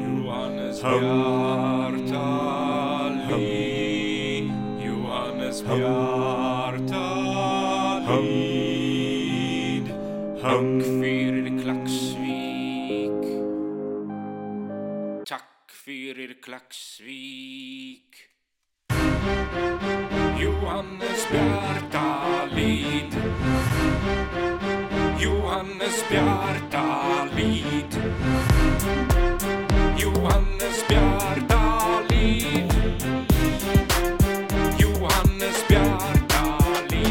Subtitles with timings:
[0.00, 2.08] Johannes Bjartali
[4.80, 7.28] Johannes Bjartalid
[10.40, 13.22] Takk fyrir Klaksvík.
[15.28, 18.12] Takk fyrir Klaksvík.
[20.38, 21.67] Johannes Bjartalid
[25.98, 26.10] Johannes
[26.70, 27.92] Bjartalid
[29.98, 32.72] Johannes Bjartalid
[34.78, 37.02] Johannes Bjartalid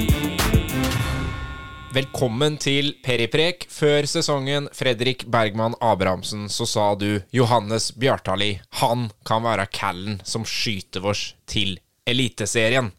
[1.91, 3.67] Velkommen til Periprek.
[3.67, 10.47] Før sesongen Fredrik Bergman Abrahamsen så sa du Johannes Bjartali, han kan være callen som
[10.47, 11.75] skyter oss til
[12.07, 12.93] Eliteserien.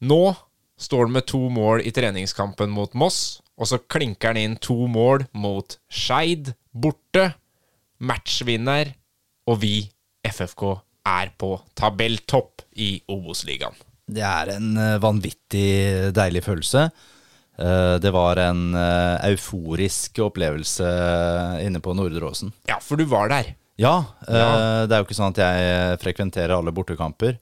[0.00, 0.36] Nå
[0.80, 4.76] står han med to mål i treningskampen mot Moss, og så klinker han inn to
[4.90, 7.30] mål mot Skeid borte.
[8.04, 8.90] Matchvinner,
[9.48, 9.86] og vi,
[10.26, 10.64] FFK,
[11.08, 13.76] er på tabelltopp i Obos-ligaen.
[14.06, 16.82] Det er en eh, vanvittig deilig følelse.
[17.58, 20.90] Eh, Det var en eh, euforisk opplevelse
[21.64, 22.52] inne på Nordre Åsen.
[22.68, 23.54] Ja, for du var der.
[23.80, 23.96] Ja,
[24.28, 24.84] eh, Ja.
[24.86, 27.38] det er jo ikke sånn at jeg frekventerer alle bortekamper.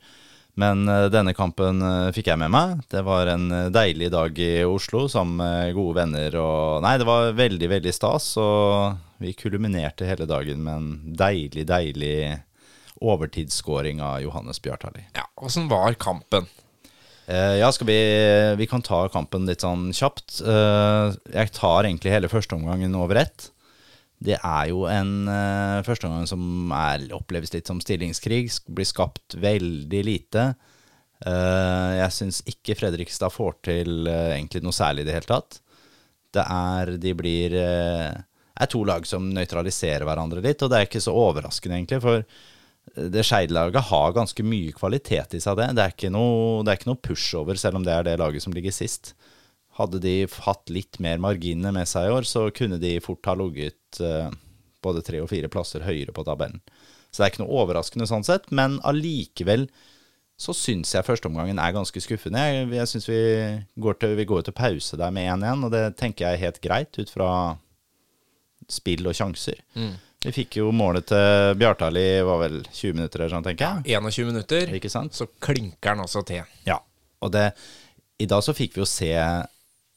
[0.60, 2.83] Men eh, denne kampen eh, fikk jeg med meg.
[2.91, 6.36] Det var en eh, deilig dag i Oslo sammen med gode venner.
[6.38, 8.28] Og nei, det var veldig, veldig stas.
[8.41, 12.19] Og vi kulminerte hele dagen med en deilig, deilig
[13.05, 15.08] overtidsskåring av Johannes Bjartali.
[15.19, 16.46] Ja, Åssen var kampen?
[17.27, 17.98] Eh, ja, skal vi
[18.56, 20.39] Vi kan ta kampen litt sånn kjapt.
[20.44, 23.50] Eh, jeg tar egentlig hele førsteomgangen over ett.
[24.25, 28.47] Det er jo en uh, førsteomgang som er, oppleves litt som stillingskrig.
[28.72, 30.47] Blir skapt veldig lite.
[31.25, 35.61] Uh, jeg syns ikke Fredrikstad får til uh, egentlig noe særlig i det hele tatt.
[36.34, 38.14] Det er De blir eh,
[38.55, 42.01] er to lag som nøytraliserer hverandre litt, og det er ikke så overraskende, egentlig.
[42.02, 45.70] For det Skeid-laget har ganske mye kvalitet i seg, det.
[45.77, 48.45] Det er, ikke noe, det er ikke noe pushover, selv om det er det laget
[48.45, 49.14] som ligger sist.
[49.79, 53.35] Hadde de hatt litt mer marginer med seg i år, så kunne de fort ha
[53.39, 54.29] ligget eh,
[54.85, 56.61] både tre og fire plasser høyere på tabellen.
[57.11, 59.68] Så det er ikke noe overraskende sånn sett, men allikevel
[60.34, 62.40] så syns jeg førsteomgangen er ganske skuffende.
[62.42, 63.18] Jeg, jeg syns vi
[63.79, 66.58] går til, vi går til pause der med 1-1, og det tenker jeg er helt
[66.64, 67.29] greit ut fra
[68.70, 69.61] spill og sjanser.
[70.24, 73.95] Vi fikk jo målet til Bjartali, var vel 20 minutter eller sånn, tenker jeg.
[74.01, 75.14] 21 minutter, Ikke sant?
[75.14, 76.46] så klinker han også til.
[76.67, 76.79] Ja,
[77.23, 77.51] og det,
[78.24, 79.11] i dag så fikk vi jo se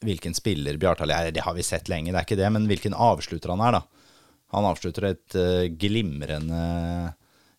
[0.04, 1.30] hvilken spiller Bjartali er.
[1.34, 4.08] Det har vi sett lenge, det er ikke det, men hvilken avslutter han er, da.
[4.54, 7.14] Han avslutter et uh, glimrende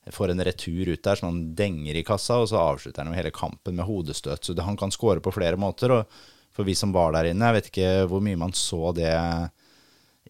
[0.09, 3.29] Får en retur ut der som han denger i kassa, og så avslutter han hele
[3.29, 4.41] kampen med hodestøt.
[4.41, 5.93] Så det, han kan score på flere måter.
[5.93, 6.15] Og
[6.55, 9.11] for vi som var der inne, jeg vet ikke hvor mye man så det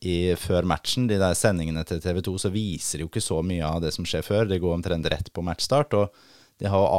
[0.03, 1.07] i, før matchen.
[1.07, 4.07] De der sendingene til TV 2, så viser jo ikke så mye av det som
[4.07, 4.49] skjer før.
[4.49, 5.95] Det går omtrent rett på matchstart.
[5.95, 6.91] Og de har jo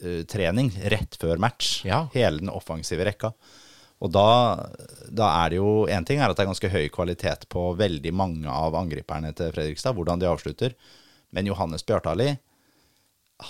[0.00, 1.84] avslutningstrening rett før match.
[1.84, 2.08] Ja.
[2.14, 3.32] Hele den offensive rekka.
[4.00, 4.70] Og da,
[5.08, 8.12] da er det jo Én ting er at det er ganske høy kvalitet på veldig
[8.12, 10.74] mange av angriperne til Fredrikstad, hvordan de avslutter.
[11.30, 12.38] Men Johannes Bjartali,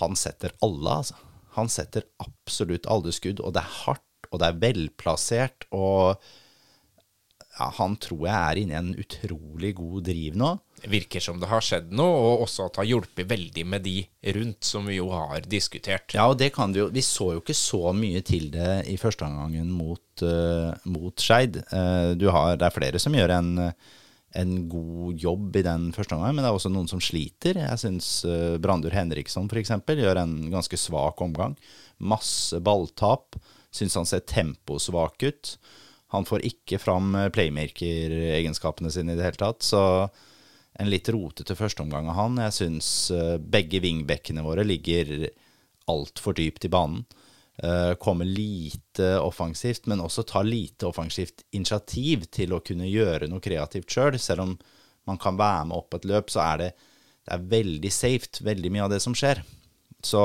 [0.00, 1.14] han setter alle, altså.
[1.56, 6.20] Han setter absolutt alle skudd, og det er hardt, og det er velplassert, og
[7.56, 10.52] ja, han tror jeg er inne i en utrolig god driv nå.
[10.88, 13.96] Virker som det har skjedd noe, og også at det har hjulpet veldig med de
[14.36, 16.14] rundt, som vi jo har diskutert.
[16.16, 18.96] Ja, og det kan vi jo Vi så jo ikke så mye til det i
[19.00, 21.60] første omgang mot, uh, mot Skeid.
[21.72, 23.50] Uh, det er flere som gjør en,
[24.40, 27.60] en god jobb i den første omgang, men det er også noen som sliter.
[27.60, 29.74] Jeg syns uh, Brandur Henriksson f.eks.
[29.84, 31.58] gjør en ganske svak omgang.
[31.98, 33.36] Masse balltap.
[33.74, 35.54] Syns han ser temposvak ut.
[36.10, 39.62] Han får ikke fram playmaker-egenskapene sine i det hele tatt.
[39.62, 39.82] Så
[40.80, 42.38] en litt rotete førsteomgang av han.
[42.46, 45.28] Jeg syns eh, begge vingbekkene våre ligger
[45.90, 47.04] altfor dypt i banen.
[47.60, 53.42] Eh, Kommer lite offensivt, men også tar lite offensivt initiativ til å kunne gjøre noe
[53.44, 54.14] kreativt sjøl.
[54.16, 54.24] Selv.
[54.24, 54.54] selv om
[55.08, 56.70] man kan være med opp et løp, så er det,
[57.26, 59.42] det er veldig safe, veldig mye av det som skjer.
[60.04, 60.20] Så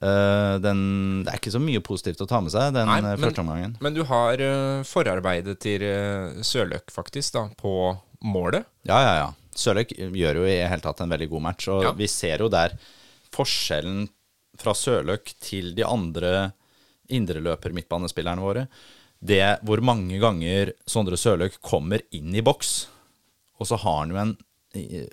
[0.00, 0.80] eh, den,
[1.26, 3.76] det er ikke så mye positivt å ta med seg den Nei, men- første omgangen.
[3.84, 4.40] Men du har
[4.88, 7.74] forarbeidet til uh, Sørløk, faktisk, da, på
[8.24, 8.66] målet.
[8.88, 9.28] Ja, ja, ja.
[9.56, 11.92] Sørløk gjør jo i hele tatt en veldig god match, og Ja.
[11.96, 12.76] vi ser jo der
[13.32, 14.08] forskjellen
[14.60, 16.52] fra Sørløk til de andre
[17.08, 18.66] indreløper midtbanespillerne våre.
[19.20, 22.86] Det hvor mange ganger Sondre Sørløk kommer inn i boks,
[23.60, 24.36] og så har han jo en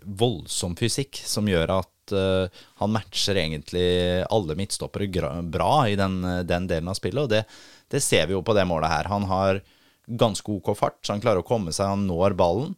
[0.03, 2.51] voldsom fysikk som gjør at uh,
[2.81, 5.07] han matcher egentlig alle midtstoppere
[5.47, 7.23] bra i den, den delen av spillet.
[7.23, 7.45] Og det,
[7.93, 9.07] det ser vi jo på det målet her.
[9.11, 9.61] Han har
[10.07, 12.75] ganske OK fart, så han klarer å komme seg, han når ballen.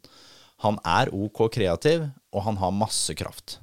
[0.63, 3.60] Han er OK kreativ, og han har masse kraft.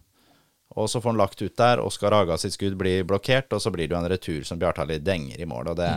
[0.76, 1.80] Og så får han lagt ut der.
[1.84, 4.98] Oskar Aga sitt skudd blir blokkert, og så blir det jo en retur som Bjartali
[5.04, 5.72] denger i mål.
[5.74, 5.90] Og det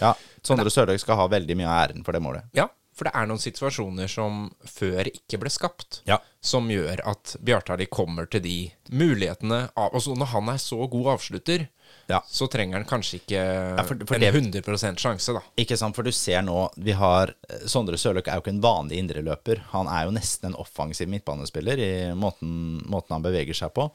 [0.00, 0.14] Ja,
[0.44, 2.44] Sondre Sørløk skal ha veldig mye av æren for det målet.
[2.52, 6.18] Ja, for det er noen situasjoner som før ikke ble skapt, Ja.
[6.42, 11.06] som gjør at Bjartali kommer til de mulighetene av Og når han er så god
[11.18, 11.68] avslutter,
[12.08, 12.22] Ja.
[12.26, 13.40] så trenger han kanskje ikke
[13.86, 15.42] for- for en det- 100 sjanse, da.
[15.60, 18.62] Ikke sant, for du ser nå Vi har eh, Sondre Sørløk er jo ikke en
[18.62, 19.60] vanlig indreløper.
[19.74, 23.90] Han er jo nesten en offensiv midtbanespiller i måten, måten han beveger seg på.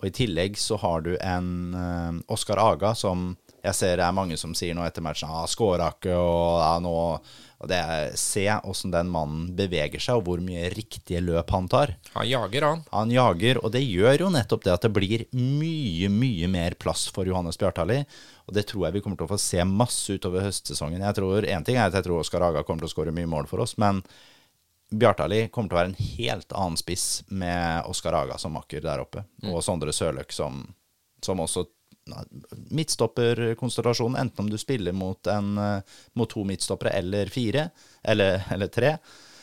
[0.00, 4.16] Og i tillegg så har du en uh, Oskar Aga som jeg ser det er
[4.16, 6.94] mange som sier nå etter matchen ah, skåra ikke, og ja, nå
[7.58, 11.66] og det er, Se åssen den mannen beveger seg, og hvor mye riktige løp han
[11.70, 11.96] tar.
[12.14, 12.84] Han jager, han.
[12.92, 17.08] Han jager, og det gjør jo nettopp det at det blir mye, mye mer plass
[17.10, 18.04] for Johannes Bjartali.
[18.46, 21.02] Og det tror jeg vi kommer til å få se masse utover høstsesongen.
[21.02, 23.30] Jeg tror, En ting er at jeg tror Oskar Haga kommer til å skåre mye
[23.30, 24.04] mål for oss, men
[24.88, 29.02] Bjartali kommer til å være en helt annen spiss med Oskar Haga som makker der
[29.02, 30.62] oppe, og Sondre Sørløk som,
[31.24, 31.66] som også
[32.12, 32.24] ja,
[32.70, 35.80] midtstopperkonstellasjon, enten om du spiller mot, en, eh,
[36.14, 37.68] mot to midtstoppere eller fire,
[38.02, 38.96] eller, eller tre,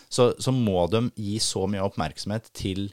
[0.10, 2.90] så, så må de gi så mye oppmerksomhet til,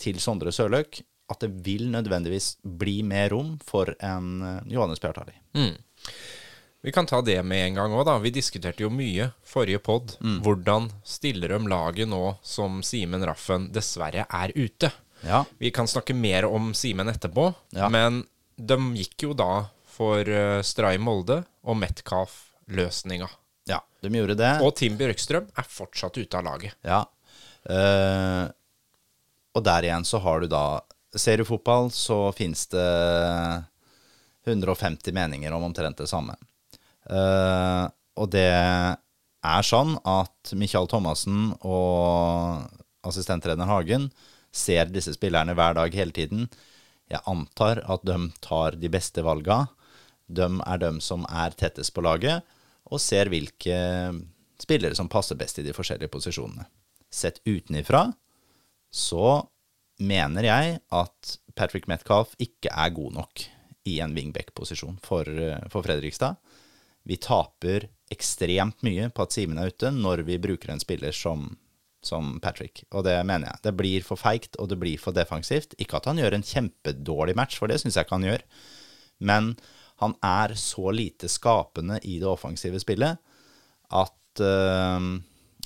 [0.00, 5.36] til Sondre Sørløk at det vil nødvendigvis bli mer rom for en eh, Johannes Bjartali.
[6.82, 8.14] Vi kan ta det med en gang òg, da.
[8.18, 10.14] Vi diskuterte jo mye forrige pod.
[10.24, 10.38] Mm.
[10.42, 14.88] Hvordan stiller de laget nå som Simen Raffen dessverre er ute?
[15.20, 15.42] Ja.
[15.60, 17.88] Vi kan snakke mer om Simen etterpå, Ja.
[17.92, 18.22] men
[18.66, 23.28] de gikk jo da for uh, Stray Molde og Metcalf-løsninga.
[23.68, 24.52] ja, de gjorde det.
[24.64, 26.76] Og Tim Bjørkstrøm er fortsatt ute av laget.
[26.86, 27.02] Ja.
[27.70, 28.46] uh,
[29.50, 30.64] og der igjen så har du da
[31.10, 32.86] Seriefotball, så finnes det
[34.46, 36.36] 150 meninger om omtrent det samme.
[37.10, 37.90] Uh,
[38.20, 42.68] og det er sånn at Michael Thomassen og
[43.06, 44.10] assistenttrener Hagen
[44.52, 46.46] ser disse spillerne hver dag hele tiden.
[47.10, 49.64] Jeg antar at de tar de beste valga.
[50.30, 52.44] De er de som er tettest på laget,
[52.86, 53.78] og ser hvilke
[54.60, 56.66] spillere som passer best i de forskjellige posisjonene.
[57.10, 58.06] Sett utenifra
[58.94, 59.40] så
[60.00, 63.42] mener jeg at Patrick Metcalf ikke er god nok
[63.90, 65.26] i en wingback-posisjon for,
[65.72, 66.38] for Fredrikstad.
[67.08, 71.48] Vi taper ekstremt mye på at Simen er ute når vi bruker en spiller som,
[72.04, 72.84] som Patrick.
[72.90, 73.62] Og det mener jeg.
[73.66, 75.76] Det blir for feigt, og det blir for defensivt.
[75.82, 78.44] Ikke at han gjør en kjempedårlig match, for det syns jeg ikke han gjør.
[79.30, 79.50] Men
[80.00, 83.20] han er så lite skapende i det offensive spillet
[83.90, 85.08] at uh,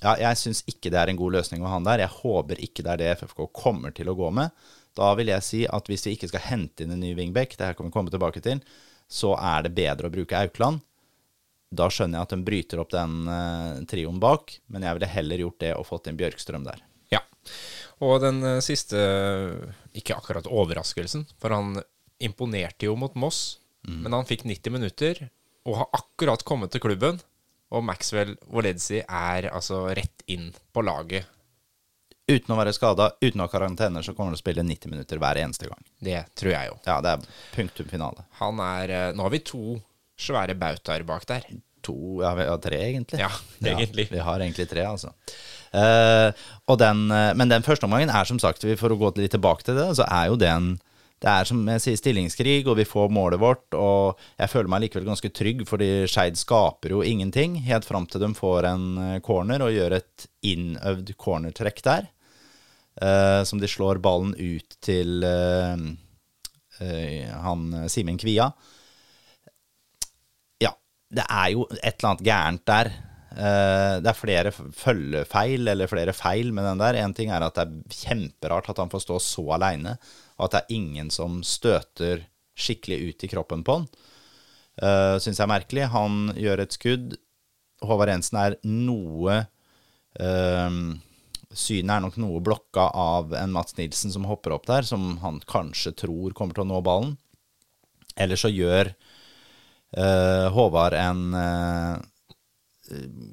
[0.00, 2.02] ja, jeg syns ikke det er en god løsning å ha han der.
[2.02, 4.50] Jeg håper ikke det er det FFK kommer til å gå med.
[4.94, 7.70] Da vil jeg si at hvis vi ikke skal hente inn en ny wingback, det
[7.70, 8.62] her kan vi komme tilbake til,
[9.10, 10.82] så er det bedre å bruke Aukland.
[11.76, 15.44] Da skjønner jeg at de bryter opp den uh, trioen bak, men jeg ville heller
[15.44, 16.82] gjort det og fått inn Bjørkstrøm der.
[17.12, 17.20] Ja.
[18.02, 18.98] Og den eh, siste
[19.94, 21.76] Ikke akkurat overraskelsen, for han
[22.24, 23.60] imponerte jo mot Moss.
[23.84, 25.18] Men han fikk 90 minutter
[25.68, 27.20] og har akkurat kommet til klubben.
[27.74, 31.28] Og Maxwell Woledzi er altså rett inn på laget.
[32.24, 34.92] Uten å være skada, uten å ha karantene, så kommer han til å spille 90
[34.94, 35.82] minutter hver eneste gang.
[36.00, 36.78] Det tror jeg jo.
[36.86, 38.24] Ja, det er punktum finale.
[38.40, 39.74] Han er eh, Nå har vi to
[40.20, 41.46] svære bautaer bak der.
[41.84, 43.20] To, ja, vi har tre egentlig.
[43.24, 43.30] Ja,
[43.60, 44.08] egentlig.
[44.10, 45.12] vi har egentlig tre, altså.
[45.74, 46.30] Uh,
[46.70, 49.66] og den, uh, men den første omgangen er som sagt, for å gå litt tilbake
[49.66, 50.76] til det, så er jo den
[51.24, 54.82] Det er som jeg sier, stillingskrig, og vi får målet vårt, og jeg føler meg
[54.82, 59.20] likevel ganske trygg, fordi Skeid skaper jo ingenting, helt fram til de får en eh,
[59.24, 62.10] corner og gjør et innøvd cornertrekk der,
[62.94, 65.24] Uh, som de slår ballen ut til
[66.78, 68.52] han Simen Kvia ja,
[71.14, 72.90] det er jo et eller annet gærent der.
[73.34, 76.98] Eh, det er flere følgefeil, eller flere feil med den der.
[77.02, 79.96] En ting er at det er kjemperart at han får stå så aleine,
[80.38, 83.88] og at det er ingen som støter skikkelig ut i kroppen på han.
[84.74, 85.88] Uh, Syns jeg er merkelig.
[85.90, 87.16] Han gjør et skudd.
[87.84, 89.40] Håvard Jensen er noe
[90.18, 90.78] uh,
[91.54, 95.38] Synet er nok noe blokka av en Mats Nilsen som hopper opp der, som han
[95.46, 97.12] kanskje tror kommer til å nå ballen.
[98.18, 98.90] Eller så gjør
[99.96, 101.96] eh, Håvard en eh,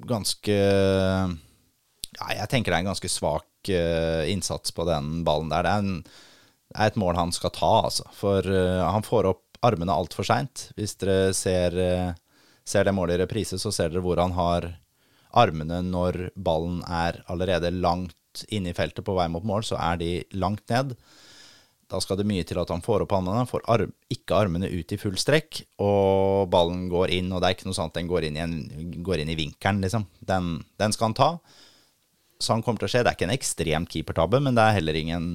[0.10, 5.66] ganske Ja, jeg tenker det er en ganske svak eh, innsats på den ballen der.
[5.66, 6.04] Det er, en,
[6.76, 8.08] er et mål han skal ta, altså.
[8.16, 10.70] For han får opp armene altfor seint.
[10.78, 11.76] Hvis dere ser,
[12.66, 14.72] ser det målet i reprise, så ser dere hvor han har
[15.38, 19.76] armene når ballen er allerede langt inne inn i feltet på vei mot mål, så
[19.76, 20.96] er de langt ned.
[21.92, 24.94] Da skal det mye til at han får opp armene, får arm, ikke armene ut
[24.96, 28.30] i full strekk, og ballen går inn, og det er ikke noe sånt, den går
[28.30, 28.56] inn i, en,
[29.04, 30.08] går inn i vinkelen, liksom.
[30.24, 31.30] Den, den skal han ta.
[32.40, 33.04] Så han kommer til å skje.
[33.04, 35.26] Det er ikke en ekstremt keepertabbe, men det er heller ingen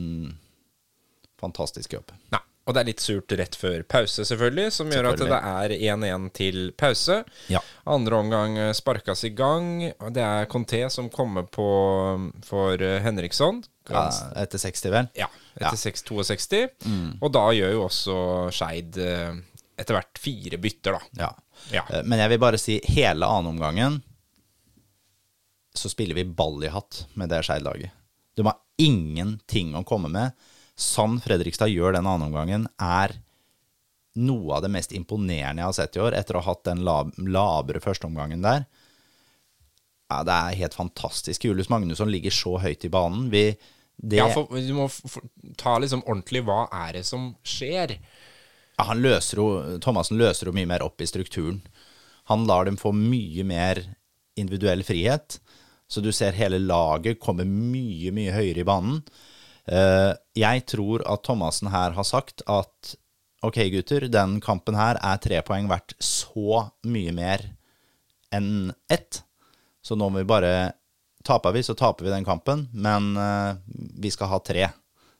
[1.38, 2.16] fantastisk jobb.
[2.32, 2.40] Nei.
[2.66, 6.24] Og det er litt surt rett før pause, selvfølgelig, som gjør at det er 1-1
[6.34, 7.20] til pause.
[7.52, 7.60] Ja.
[7.86, 9.84] Andre omgang eh, sparkes i gang.
[10.10, 11.66] Det er Conté som kommer på
[12.46, 13.62] for eh, Henriksson.
[13.86, 14.08] Ja,
[14.42, 15.10] etter 60, vel?
[15.14, 15.28] Ja,
[15.60, 16.64] etter 6-62.
[17.20, 18.18] Og da gjør jo også
[18.54, 19.38] Skeid eh,
[19.78, 21.22] etter hvert fire bytter, da.
[21.22, 21.30] Ja.
[21.72, 21.86] Ja.
[22.02, 24.02] Men jeg vil bare si hele annenomgangen
[25.76, 27.92] så spiller vi ball i hatt med det Skeid-laget.
[28.36, 30.32] De har ingenting å komme med.
[30.76, 33.16] Sann Fredrikstad gjør den annenomgangen, er
[34.16, 36.84] noe av det mest imponerende jeg har sett i år, etter å ha hatt den
[36.84, 38.66] lab labre førsteomgangen der.
[40.12, 41.48] Ja, det er helt fantastisk.
[41.48, 43.26] Julius Magnusson ligger så høyt i banen.
[43.32, 43.50] Vi,
[43.96, 45.18] det, Ja, for du må f f
[45.58, 47.96] ta liksom ordentlig hva er det som skjer.
[48.76, 49.48] Ja, han løser jo,
[49.82, 51.62] Thomassen løser jo mye mer opp i strukturen.
[52.30, 53.82] Han lar dem få mye mer
[54.38, 55.40] individuell frihet.
[55.88, 59.00] Så du ser hele laget komme mye, mye høyere i banen.
[59.66, 62.94] Eh, jeg tror at Thomassen her har sagt at
[63.46, 67.44] ok, gutter, den kampen her er tre poeng verdt så mye mer
[68.34, 69.22] enn ett.
[69.82, 70.56] Så nå må vi bare
[71.26, 73.56] Taper vi, så taper vi den kampen, men eh,
[73.98, 74.68] vi skal ha tre.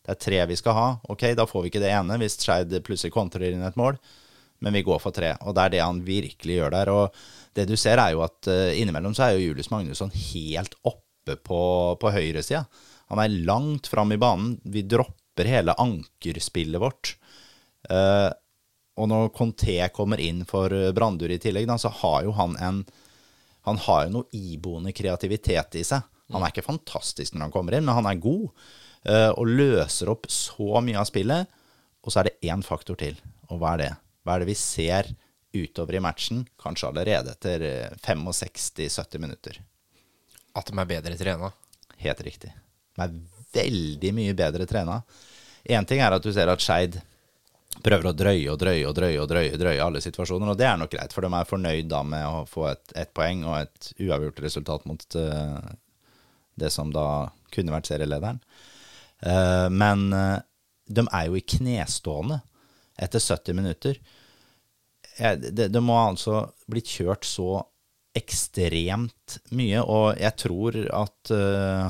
[0.07, 0.85] Det er tre vi skal ha.
[1.11, 3.99] Ok, da får vi ikke det ene hvis Skeid plutselig kontrer inn et mål,
[4.63, 5.33] men vi går for tre.
[5.43, 6.93] Og det er det han virkelig gjør der.
[6.95, 10.79] Og det du ser, er jo at eh, innimellom så er jo Julius Magnusson helt
[10.87, 11.61] oppe på,
[11.99, 12.63] på høyresida.
[13.13, 14.57] Han er langt fram i banen.
[14.65, 17.15] Vi dropper hele ankerspillet vårt.
[17.91, 18.31] Eh,
[18.97, 22.57] og når Conté kommer inn for eh, Brandur i tillegg, da, så har jo han
[22.63, 22.85] en
[23.67, 26.03] Han har jo noe iboende kreativitet i seg.
[26.31, 28.51] Han er ikke fantastisk når han kommer inn, men han er god.
[29.07, 31.47] eh, og løser opp så mye av spillet.
[32.07, 33.19] Og så er det én faktor til.
[33.51, 33.91] Og hva er det?
[34.23, 35.11] Hva er det vi ser
[35.57, 39.59] utover i matchen, kanskje allerede etter eh, 65-70 minutter?
[40.55, 41.51] At de er bedre trena.
[42.03, 42.53] Helt riktig.
[42.97, 43.19] De er
[43.57, 45.01] veldig mye bedre trena.
[45.67, 46.99] Én ting er at du ser at Skeid
[47.85, 50.79] prøver å drøye og drøye og drøye og drøye, drøye alle situasjoner, og det er
[50.81, 54.43] nok greit, for de er fornøyd da med å få et, poeng og et uavgjort
[54.45, 55.59] resultat mot uh,
[56.57, 57.07] det som da
[57.55, 58.41] kunne vært serielederen.
[59.25, 60.39] Uh, men uh,
[60.87, 62.41] de er jo i knestående
[62.97, 64.01] etter 70 minutter.
[65.17, 67.61] Jeg, det, det må altså blitt kjørt så
[68.17, 71.33] ekstremt mye, og jeg tror at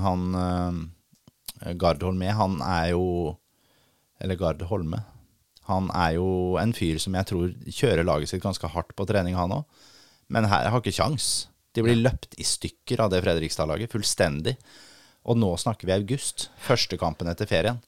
[0.03, 0.25] han
[1.75, 3.37] Gard Holme, han er jo
[4.23, 5.03] Eller Gard Holme.
[5.67, 9.35] Han er jo en fyr som jeg tror kjører laget sitt ganske hardt på trening,
[9.37, 9.65] han òg.
[10.33, 11.49] Men her har ikke kjangs.
[11.75, 14.55] De blir løpt i stykker av det Fredrikstad-laget, fullstendig.
[15.27, 16.49] Og nå snakker vi august.
[16.63, 17.83] Første kampen etter ferien.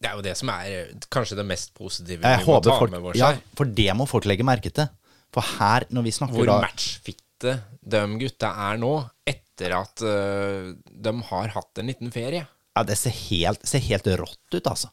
[0.00, 2.76] Det er jo det som er eh, kanskje det mest positive Jeg vi må ta
[2.80, 4.88] folk, med oss ja, for det må folk legge merke til.
[5.30, 8.94] For her, når vi snakker Hvor da matchfitte de gutta er nå,
[9.28, 12.42] etter at uh, de har hatt en liten ferie.
[12.76, 14.90] Ja, det ser helt, ser helt rått ut, altså.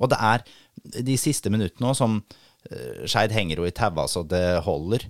[0.00, 0.44] Og det er
[1.06, 5.06] de siste minuttene òg som uh, Skeid henger jo i taua så det holder.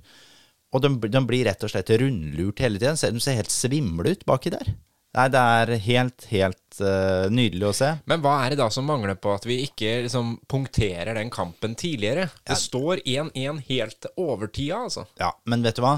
[0.75, 2.99] Og de, de blir rett og slett rundlurt hele tiden.
[3.17, 4.75] De ser helt svimle ut baki der.
[5.19, 7.89] Nei, det er helt, helt uh, nydelig å se.
[8.11, 11.75] Men hva er det da som mangler på at vi ikke liksom punkterer den kampen
[11.79, 12.29] tidligere?
[12.47, 15.09] Det står 1-1 helt til overtida, altså.
[15.19, 15.97] Ja, men vet du hva?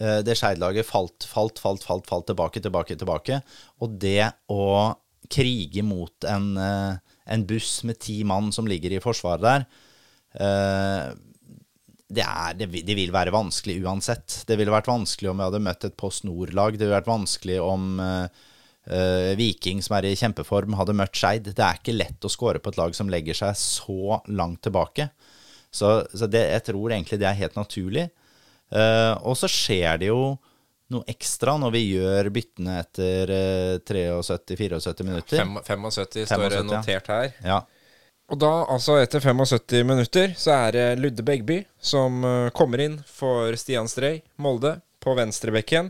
[0.00, 3.42] Eh, Det Skeid-laget falt, falt, falt, falt, falt tilbake, tilbake, tilbake.
[3.84, 4.64] Og det å
[5.30, 6.98] krige mot en, eh,
[7.28, 9.64] en buss med ti mann som ligger i forsvaret der,
[10.40, 11.14] eh,
[12.08, 14.44] det, er, det, vil- være vanskelig uansett.
[14.48, 16.78] Det ville vært vanskelig om vi hadde møtt et Post Nord-lag.
[16.78, 21.50] Det ville vært vanskelig om eh, Viking, som er i kjempeform, hadde møtt Skeid.
[21.52, 25.10] Det er ikke lett å score på et lag som legger seg så langt tilbake.
[25.68, 28.06] Så, så det, jeg tror egentlig det er helt naturlig.
[28.72, 30.22] Og så skjer det jo
[30.94, 35.40] noe ekstra når vi gjør byttene etter eh, 73-74 minutter.
[35.42, 37.32] Ja, 75 står det 75, notert her.
[37.44, 37.58] Ja.
[38.28, 42.98] Og da, altså etter 75 minutter, så er det Ludde Begby som øh, kommer inn
[43.08, 45.88] for Stian Strøy, Molde, på venstrebekken.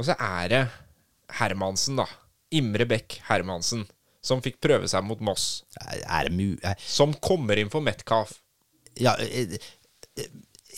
[0.00, 0.62] Og så er det
[1.38, 2.06] Hermansen, da.
[2.58, 3.84] Imre Bekk Hermansen.
[4.20, 5.62] Som fikk prøve seg mot Moss.
[5.80, 6.48] Er er det mu...
[6.66, 8.34] er- Som kommer inn for Metcalf.
[9.00, 9.54] Ja, eh,
[10.18, 10.26] eh,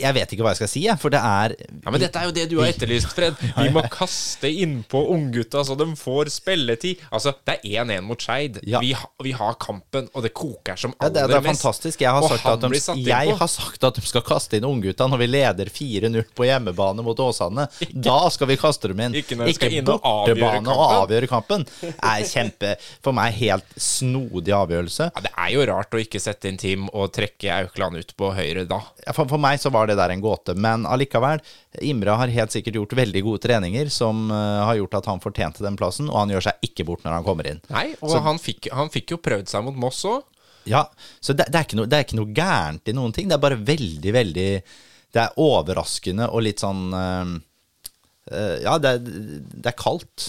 [0.01, 2.29] Jeg vet ikke hva jeg skal si, jeg, for det er Ja, Men dette er
[2.31, 3.37] jo det du har etterlyst, Fred.
[3.63, 7.03] Vi må kaste innpå unggutta så de får spilletid.
[7.13, 8.61] Altså, det er 1-1 mot Skeid.
[8.69, 8.81] Ja.
[8.83, 8.95] Vi,
[9.25, 11.63] vi har kampen, og det koker som Ja, aller det, det er mest.
[11.63, 12.01] fantastisk.
[12.07, 15.23] Jeg har, sagt at de, jeg har sagt at de skal kaste inn unggutta når
[15.25, 17.69] vi leder 4-0 på hjemmebane mot Åsane.
[18.13, 19.15] Da skal vi kaste dem inn.
[19.21, 21.65] Ikke ikke og bortebane og avgjøre kampen.
[22.03, 25.11] Er kjempe For meg helt snodig avgjørelse.
[25.13, 28.33] Ja, Det er jo rart å ikke sette inn Tim og trekke Aukland ut på
[28.37, 28.81] høyre da.
[29.07, 31.43] Ja, For, for meg så var det der en gåte, men allikevel.
[31.85, 35.65] Imre har helt sikkert gjort veldig gode treninger som eh, har gjort at han fortjente
[35.65, 37.63] den plassen, og han gjør seg ikke bort når han kommer inn.
[37.73, 40.23] Nei, og han, fikk, han fikk jo prøvd seg mot Moss òg.
[40.69, 40.85] Ja,
[41.19, 43.31] så det, det, er ikke noe, det er ikke noe gærent i noen ting.
[43.31, 44.51] Det er bare veldig, veldig
[45.13, 47.33] Det er overraskende og litt sånn øh,
[48.63, 50.29] Ja, det, det er kaldt.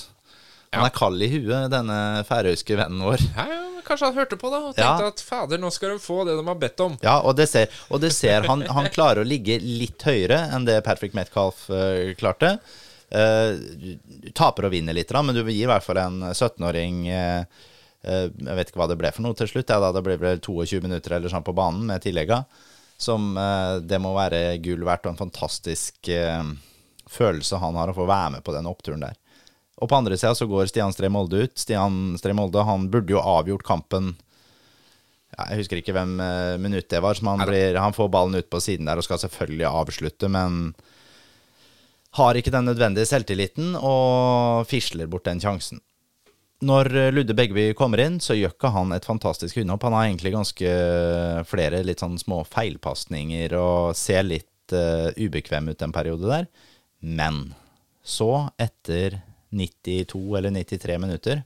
[0.74, 3.24] Han er kald i huet, denne færøyske vennen vår.
[3.36, 5.12] Ja, ja, kanskje han hørte på da og tenkte Ja.
[5.12, 6.98] at fader, nå skal de få det de har bedt om.
[7.04, 10.66] Ja, og det ser, og det ser han, han klarer å ligge litt høyere enn
[10.66, 12.58] det Patrick Metcalf uh, klarte.
[13.14, 17.44] Du taper og vinner litt, da, men du gir i hvert fall en 17-åring uh,
[18.02, 19.70] eh, Jeg vet ikke hva det ble for noe til slutt.
[19.70, 22.42] Ja, da, det ble vel 22 minutter eller sånn på banen med tillegga.
[22.98, 23.36] Som
[23.84, 26.08] Det må være gull verdt og en fantastisk
[27.10, 29.18] følelse han har å få være med på den oppturen der.
[29.84, 31.58] Og på andre sida så går Stian Stree Molde ut.
[31.60, 34.14] Stian Stree Molde han burde jo avgjort kampen
[35.34, 37.20] ja, Jeg husker ikke hvem uh, minutt det var.
[37.28, 40.76] Han, blir, han får ballen ut på siden der og skal selvfølgelig avslutte, men
[42.14, 45.82] har ikke den nødvendige selvtilliten og fisler bort den sjansen.
[46.64, 49.88] Når eh, Ludde Begby kommer inn, så gjør ikke han et fantastisk unnahopp.
[49.88, 55.74] Han har egentlig ganske eh, flere litt sånn små feilpasninger og ser litt uh, ubekvem
[55.74, 56.48] ut en periode der.
[57.04, 57.42] Men
[58.06, 59.20] så, etter
[59.54, 61.44] 92 eller 93 minutter,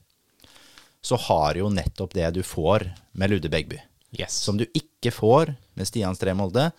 [1.03, 3.79] så har jo nettopp det du får med Ludde Begby
[4.15, 4.33] Yes.
[4.39, 6.69] som du ikke får med Stian Stree Molde.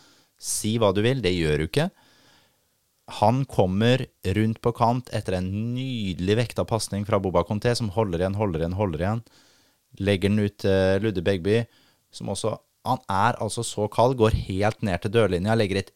[0.40, 1.88] Si hva du vil, det gjør du ikke.
[3.20, 4.04] Han kommer
[4.36, 8.64] rundt på kant etter en nydelig vekta pasning fra Boba Conté, som holder igjen, holder
[8.64, 9.22] igjen, holder igjen.
[10.04, 11.62] Legger den ut til Ludde Begby,
[12.12, 12.58] som også
[12.88, 15.90] Han er altså så kald, går helt ned til dørlinja, legger et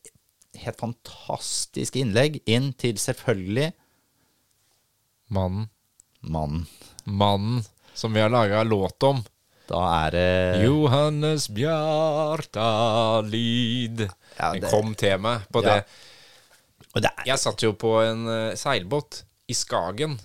[0.61, 3.71] helt fantastisk innlegg inn til selvfølgelig
[5.33, 5.69] Mannen.
[6.21, 6.67] mannen.
[7.05, 7.63] Mannen
[7.95, 9.23] som vi har laga låt om.
[9.69, 11.49] Da er det Johannes
[12.73, 14.09] Bjartalid.
[14.39, 15.75] Ja, det- kom til meg på Ja.
[15.75, 15.85] det.
[16.95, 20.19] det er, Jeg satt jo på en eh, seilbåt i Skagen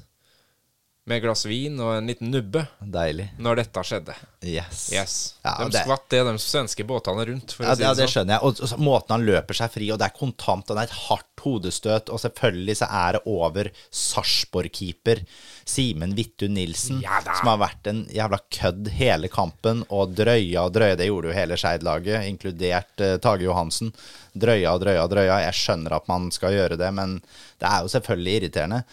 [1.08, 3.30] med glass vin og en liten nubbe deilig.
[3.40, 4.16] når dette skjedde.
[4.44, 4.82] Yes.
[4.92, 5.14] Yes.
[5.46, 8.12] Ja, de det- skvatt det, de svenske båtene rundt, Ja, si det, ja, det sånn.
[8.14, 8.44] skjønner jeg.
[8.44, 10.98] Og, og måten han løper seg fri, og det er kontant, og det er et
[11.08, 15.22] hardt hodestøt, og selvfølgelig så er det over Sarpsborg-keeper
[15.68, 20.74] Simen Vittu Nilsen, Ja som har vært en jævla kødd hele kampen, og drøya og
[20.76, 23.94] drøya, det gjorde jo hele Skeid-laget, inkludert uh, Tage Johansen.
[24.38, 25.40] Drøya og drøya og drøya.
[25.48, 27.18] Jeg skjønner at man skal gjøre det, men
[27.60, 28.84] det er jo selvfølgelig irriterende.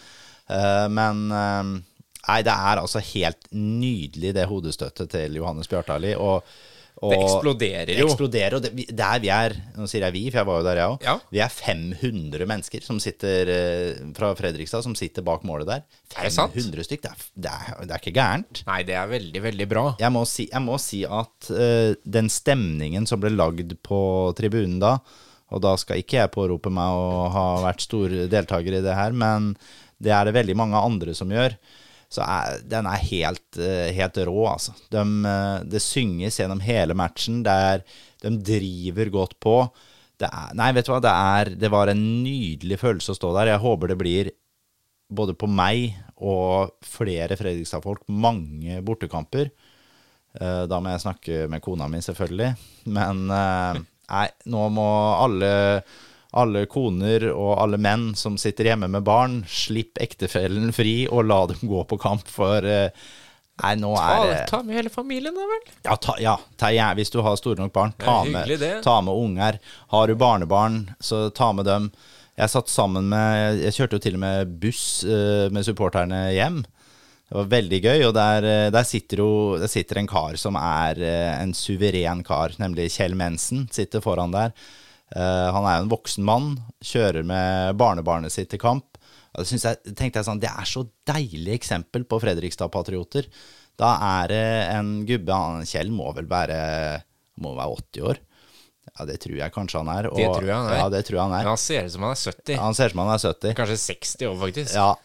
[0.49, 1.69] Uh, men eh,
[2.25, 6.15] Nei, det er altså helt nydelig, det hodestøttet til Johannes Bjartali.
[6.17, 6.41] Og,
[6.95, 8.05] Det eksploderer jo.
[8.07, 10.79] eksploderer, og det, der vi er Nå sier jeg vi, for jeg var jo der,
[10.79, 11.03] jeg òg.
[11.03, 11.15] Ja.
[11.35, 15.83] Vi er 500 mennesker som sitter eh, fra Fredrikstad som sitter bak målet der.
[16.15, 16.55] Er det sant?
[16.55, 17.03] 500 stykk.
[17.03, 18.63] Det er, det, er, det er ikke gærent.
[18.71, 19.85] Nei, det er veldig, veldig bra.
[19.99, 24.01] Jeg må si, jeg må si at uh, den stemningen som ble lagd på
[24.39, 24.95] tribunen da,
[25.53, 29.13] og da skal ikke jeg pårope meg å ha vært stor deltaker i det her,
[29.13, 29.51] men
[30.01, 31.59] det er det veldig mange andre som gjør.
[32.11, 34.75] Så er, den er helt, eh, helt rå, altså.
[34.93, 37.41] De, eh, det synges gjennom hele matchen.
[37.49, 37.83] Er,
[38.23, 39.57] de driver godt på.
[40.21, 43.53] Er, nei, vet du hva, det, er, det var en nydelig følelse å stå der.
[43.55, 44.31] Jeg håper det blir
[45.15, 49.51] både på meg og flere Fredrikstad-folk mange bortekamper.
[50.39, 52.53] Eh, Da må jeg snakke med kona mi, selvfølgelig.
[52.95, 54.87] Men nei, nå må
[55.25, 55.51] alle,
[56.35, 61.45] alle koner og alle menn som sitter hjemme med barn, slipp ektefellen fri og la
[61.51, 62.89] dem gå på kamp, for eh,
[63.63, 65.61] Nei, nå Ta, er det ta med hele familien, da vel.
[65.85, 69.15] ja, ta, ja ta, hvis du har store nok barn, ta, hyggelig, med, ta med
[69.15, 69.59] unger.
[69.93, 71.87] Har du barnebarn, så ta med dem.
[72.35, 76.65] Jeg satt sammen med Jeg kjørte jo til og med buss uh, med supporterne hjem.
[77.25, 80.59] Det var veldig gøy, og der, eh, der sitter jo der sitter en kar som
[80.59, 84.53] er eh, en suveren kar, nemlig Kjell Mensen, sitter foran der.
[85.13, 86.51] Eh, han er jo en voksen mann,
[86.83, 88.97] kjører med barnebarnet sitt til kamp.
[89.35, 93.27] Og det jeg, tenkte jeg sånn, det er så deilig eksempel på Fredrikstad-patrioter.
[93.77, 93.89] Da
[94.23, 94.45] er det
[94.77, 97.01] en gubbe, han Kjell må vel være,
[97.43, 98.21] må være 80 år.
[98.95, 100.07] Ja, det tror jeg kanskje han er.
[100.07, 100.77] og- Det tror jeg han er.
[100.77, 101.49] Ja, det tror jeg han Men er.
[101.49, 102.57] han ser ut som han er 70.
[102.61, 103.53] Han ser ut som han er 70.
[103.57, 104.73] Kanskje 60 år, faktisk.
[104.75, 104.95] Ja,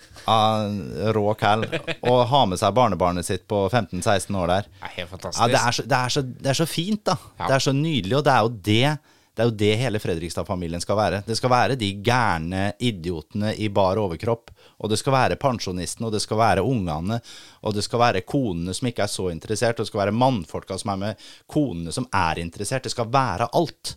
[1.17, 1.65] rå cal.
[2.07, 4.69] Og ha med seg barnebarnet sitt på 15-16 år der.
[4.69, 5.41] Det er helt fantastisk.
[5.43, 7.17] Ja, det er, så, det, er så, det er så fint, da.
[7.41, 7.47] Ja.
[7.49, 8.99] Det er så nydelig, og det er jo det
[9.31, 11.21] Det er jo det hele Fredrikstad-familien skal være.
[11.27, 14.51] Det skal være de gærne idiotene i bar overkropp.
[14.83, 17.21] Og det skal være pensjonistene, og det skal være ungene,
[17.63, 20.79] og det skal være konene som ikke er så interessert, og det skal være mannfolka
[20.81, 22.89] som er med konene som er interessert.
[22.89, 23.95] Det skal være alt.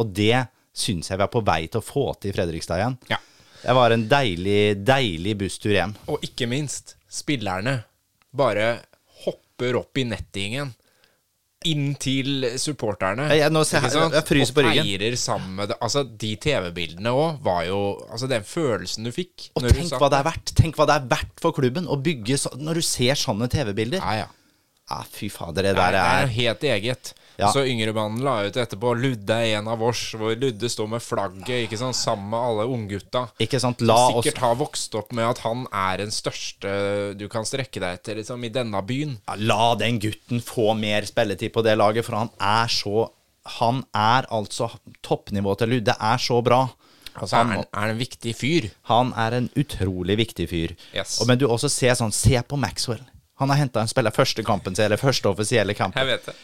[0.00, 2.98] Og det syns jeg vi er på vei til å få til i Fredrikstad igjen.
[3.12, 3.20] Ja.
[3.62, 5.92] Det var en deilig, deilig busstur hjem.
[6.10, 7.76] Og ikke minst, spillerne
[8.34, 8.72] bare
[9.22, 10.72] hopper opp i nettingen.
[11.64, 13.28] Inn til supporterne.
[13.30, 14.80] Jeg- jeg- ser jeg- jeg fryser på ryggen.
[14.80, 15.76] Og feirer sammen med det.
[15.80, 20.18] Altså, de TV-bildene òg var jo Altså, den følelsen du fikk Og tenk hva det
[20.18, 23.14] er verdt Tenk hva det er verdt for klubben å bygge så, Når du ser
[23.14, 23.98] sånne TV-bilder.
[24.00, 24.26] Ja, ja.
[24.90, 27.12] Ah, fy fader, det der er, det er helt eget.
[27.40, 27.48] Ja.
[27.54, 31.66] Så Yngrebanen la ut etterpå 'Ludde er en av oss', hvor Ludde står med flagget
[31.66, 33.24] ikke sant, sammen med alle unggutta.
[33.58, 37.80] Som oss sikkert har vokst opp med at han er den største du kan strekke
[37.80, 39.18] deg etter liksom, i denne byen.
[39.28, 43.10] ja, La den gutten få mer spilletid på det laget, for han er så
[43.58, 44.68] Han er altså
[45.02, 46.68] Toppnivået til Ludde er så bra.
[47.16, 48.68] Altså, er han er han en viktig fyr.
[48.88, 50.74] Han er en utrolig viktig fyr.
[50.94, 51.18] Yes.
[51.20, 53.02] Og, men du også ser sånn Se på Maxwell.
[53.42, 55.98] Han har henta en spiller første kampen sin, eller første offisielle kampen.
[55.98, 56.36] Jeg vet det.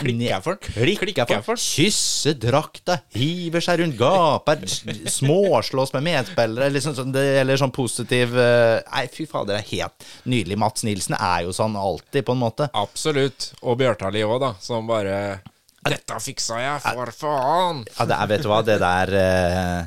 [0.00, 0.74] Klikker for den.
[0.74, 1.62] Klikker Klikker for den.
[1.62, 6.70] Kysser drakta, hiver seg rundt, gaper, Småslås småslåss med medspillere.
[6.70, 10.58] Liksom sånn, det, eller sånn positiv eh, Nei, fy fader, det er helt nydelig.
[10.58, 12.70] Mats Nilsen er jo sånn alltid, på en måte.
[12.76, 13.52] Absolutt.
[13.62, 15.40] Og Bjørtali òg, da, som bare
[15.86, 19.82] 'Dette fiksa jeg, for faen!' Ja, det er, vet du hva, det der eh,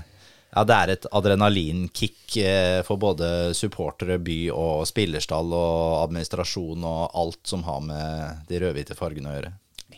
[0.49, 7.11] Ja, det er et adrenalinkick eh, for både supportere, by og spillerstall og administrasjon og
[7.13, 9.51] alt som har med de rødhvite fargene å gjøre.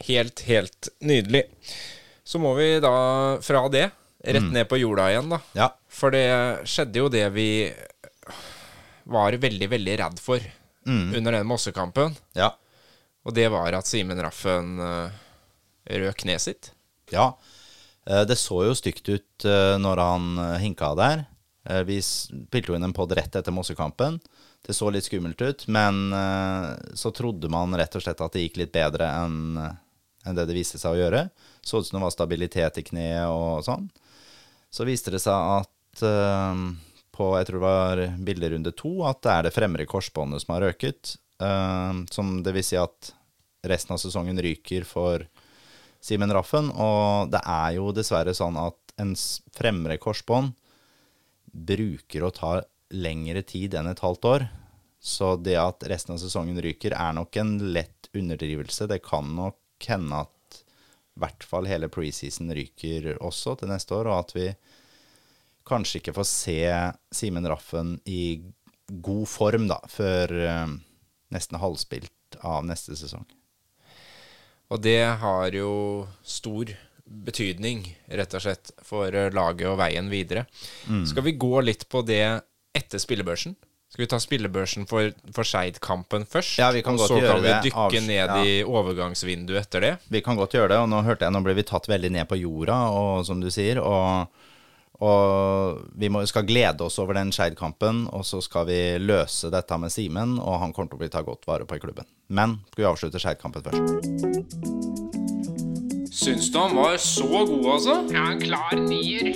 [0.07, 1.43] Helt, helt nydelig.
[2.23, 2.93] Så må vi da
[3.43, 3.87] fra det
[4.21, 5.39] rett ned på jorda igjen, da.
[5.57, 5.67] Ja.
[5.91, 6.25] For det
[6.69, 7.47] skjedde jo det vi
[9.11, 10.43] var veldig, veldig redd for
[10.85, 12.15] under den Mossekampen.
[12.37, 12.51] Ja.
[13.25, 15.09] Og det var at Simen Raffen uh,
[15.85, 16.71] røk kneet sitt.
[17.13, 17.33] Ja,
[18.07, 21.25] eh, det så jo stygt ut eh, når han eh, hinka der.
[21.69, 24.17] Eh, Vi spilte jo inn en podd rett etter Mossekampen.
[24.65, 28.45] Det så litt skummelt ut, men eh, så trodde man rett og slett at det
[28.47, 29.59] gikk litt bedre enn
[30.25, 31.25] enn det det viste seg å gjøre.
[31.61, 33.89] Så ut som det var stabilitet i kneet og sånn.
[34.71, 36.65] Så viste det seg at eh,
[37.11, 40.67] på jeg tror det var bilderunde to, at det er det fremre korsbåndet som har
[40.69, 41.17] røket.
[41.41, 43.13] eh, som det vil si at
[43.67, 45.27] resten av sesongen ryker for
[46.01, 46.71] Simen Raffen.
[46.71, 49.13] Og det er jo dessverre sånn at en
[49.55, 50.53] fremre korsbånd
[51.51, 52.53] bruker å ta
[52.91, 54.47] lengre tid enn et halvt år.
[55.01, 58.85] Så det at resten av sesongen ryker, er nok en lett underdrivelse.
[58.87, 59.57] Det kan nok
[59.89, 60.61] hende at
[61.11, 64.47] i hvert fall hele preseason ryker også til neste år, og at vi
[65.67, 66.57] kanskje ikke får se
[67.13, 68.41] Simen Raffen i
[68.91, 70.77] god form da, før eh,
[71.31, 73.25] nesten halvspilt av neste sesong.
[74.71, 76.71] Og det har jo stor
[77.05, 80.45] betydning, rett og slett, for eh, laget og veien videre.
[81.07, 82.23] Skal vi gå litt på det
[82.77, 83.57] etter spillebørsen?
[83.91, 86.53] Skal vi ta spillebørsen for, for Skeid-kampen først?
[86.61, 87.27] Ja, vi kan godt og det.
[87.27, 88.37] så kan vi dykke Avs- ned ja.
[88.39, 89.89] i overgangsvinduet etter det.
[90.07, 92.29] Vi kan godt gjøre det, og nå hørte jeg, nå ble vi tatt veldig ned
[92.29, 94.31] på jorda, og, som du sier, og,
[95.03, 99.75] og vi må, skal glede oss over den Skeid-kampen, og så skal vi løse dette
[99.83, 102.07] med Simen, og han kommer til å bli tatt godt vare på i klubben.
[102.31, 105.11] Men skal vi avslutte Skeid-kampen først?
[106.21, 107.99] Syns du han var så god, altså?
[108.15, 109.35] Ja, en klar nier.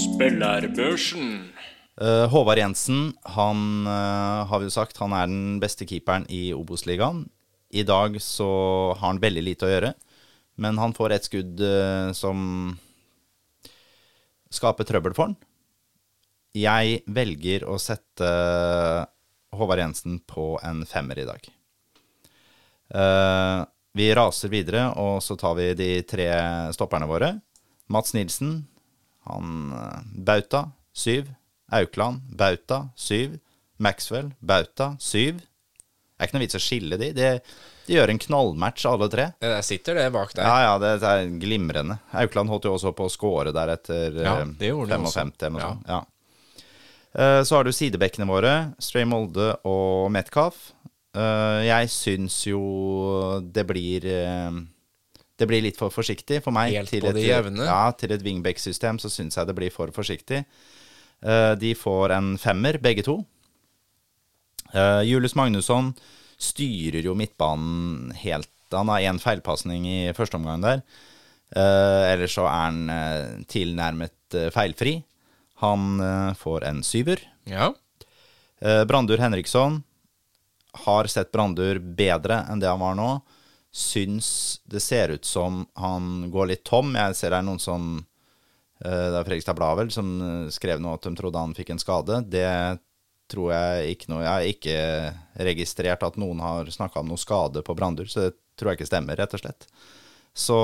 [0.00, 1.52] Spillerbørsen.
[2.00, 6.50] Eh, Håvard Jensen, han uh, har vi jo sagt, han er den beste keeperen i
[6.52, 7.22] Obos-ligaen.
[7.72, 8.48] I dag så
[8.92, 9.94] har han veldig lite å gjøre,
[10.60, 12.36] men han får et skudd uh, som
[14.52, 15.38] skaper trøbbel for han.
[16.56, 18.28] Jeg velger å sette
[19.56, 21.48] Håvard Jensen på en femmer i dag.
[23.96, 26.30] Vi raser videre, og så tar vi de tre
[26.72, 27.34] stopperne våre.
[27.92, 28.54] Mats Nilsen,
[29.28, 29.74] han
[30.24, 31.28] Bauta, syv.
[31.72, 33.38] Aukland, Bauta, syv.
[33.78, 35.40] Maxwell, Bauta, syv.
[35.40, 37.10] Det er ikke noe vits å skille de.
[37.12, 37.30] de.
[37.86, 39.26] De gjør en knallmatch, alle tre.
[39.40, 40.46] Det der sitter det bak der.
[40.48, 41.98] Ja, ja, det er glimrende.
[42.16, 45.20] Aukland holdt jo også på å score der etter Ja, eh, det 55 også.
[45.20, 45.68] eller noe Ja.
[45.68, 45.86] sånt.
[45.88, 46.04] Ja.
[47.14, 50.72] Eh, Så har du sidebekkene våre, Stray Molde og Metcalf.
[51.14, 54.50] Eh, Jeg syns jo det blir eh,
[55.38, 56.72] Det blir litt for forsiktig for meg.
[56.72, 57.64] Helt til på et, det jevne.
[57.66, 60.46] Ja, til et wingback-system så syns jeg det blir for forsiktig.
[61.22, 63.20] Eh, De får en femmer, begge to.
[64.72, 65.94] Eh, Julius Magnusson
[66.38, 70.80] styrer jo midtbanen helt Han har én feilpasning i første omgang der.
[71.54, 74.96] Uh, ellers så er han eh, tilnærmet eh, feilfri.
[75.62, 77.22] Han eh, får en syver.
[77.46, 77.68] Ja.
[78.58, 79.82] Brandur Henriksson
[80.86, 83.20] har sett Brandur bedre enn det han var nå.
[83.70, 86.94] syns det ser ut som han går litt tom.
[86.96, 88.06] Jeg ser det er noen som eh,
[88.82, 91.82] Det er Fredrikstad Blad vel som eh, skrev noe at de trodde han fikk en
[91.82, 92.20] skade.
[92.28, 92.46] Det
[93.32, 97.64] tror jeg ikke noe Jeg har ikke registrert at noen har snakka om noe skade
[97.66, 99.66] på Brandur, så det tror jeg ikke stemmer, rett og slett.
[100.36, 100.56] Så,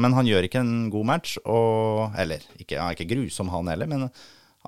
[0.00, 3.68] men han gjør ikke en god match, og Eller, ikke, han er ikke grusom, han
[3.68, 4.08] heller, men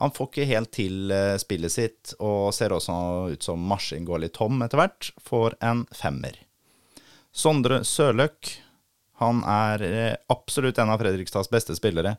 [0.00, 2.94] han får ikke helt til eh, spillet sitt, og ser også
[3.32, 5.10] ut som marsjen går litt tom etter hvert.
[5.20, 6.38] Får en femmer.
[7.32, 8.54] Sondre Sørløk,
[9.20, 12.16] han er eh, absolutt en av Fredrikstads beste spillere.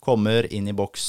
[0.00, 1.06] Kommer inn i boks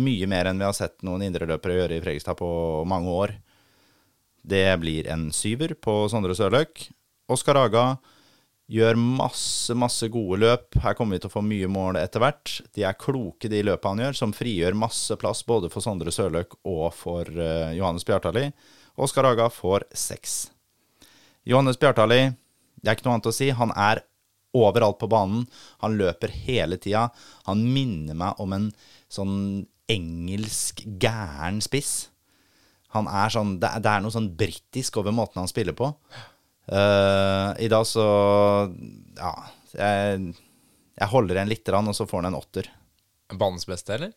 [0.00, 2.50] mye mer enn vi har sett noen indreløpere gjøre i Fredrikstad på
[2.88, 3.34] mange år.
[4.42, 6.86] Det blir en syver på Sondre Sørløk.
[7.30, 7.84] Oskar Aga
[8.70, 10.78] gjør masse, masse gode løp.
[10.82, 12.60] Her kommer vi til å få mye mål etter hvert.
[12.76, 16.54] De er kloke, de løpene han gjør, som frigjør masse plass både for Sondre Sørløk
[16.62, 18.46] og for uh, Johannes Bjartali.
[19.00, 20.38] Oskar Aga får seks.
[21.48, 22.28] Johannes Bjartali,
[22.80, 23.50] det er ikke noe annet å si.
[23.58, 24.04] Han er
[24.56, 25.44] overalt på banen.
[25.84, 27.08] Han løper hele tida.
[27.48, 28.70] Han minner meg om en
[29.10, 32.10] sånn engelsk gæren spiss.
[32.94, 35.92] Han er sånn, det, det er noe sånn britisk over måten han spiller på.
[36.70, 38.04] Uh, I dag så
[39.18, 39.30] Ja,
[39.74, 40.34] jeg,
[40.94, 42.70] jeg holder en lite grann, og så får han en åtter.
[43.30, 44.14] Banens beste, eller?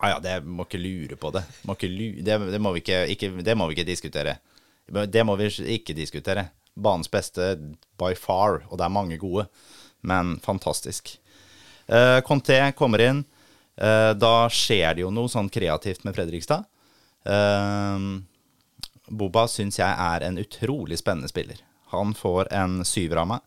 [0.00, 1.44] Ah, ja, det må ikke lure på det.
[1.68, 4.38] Må ikke lure, det, det, må vi ikke, ikke, det må vi ikke diskutere.
[4.84, 6.48] Det må vi ikke diskutere.
[6.74, 7.54] Banens beste
[8.00, 9.46] by far, og det er mange gode,
[10.02, 11.16] men fantastisk.
[11.86, 13.24] Uh, Conté kommer inn.
[13.78, 16.66] Uh, da skjer det jo noe sånn kreativt med Fredrikstad.
[17.26, 18.22] Uh,
[19.08, 21.60] Boba syns jeg er en utrolig spennende spiller.
[21.92, 23.44] Han får en syver av meg.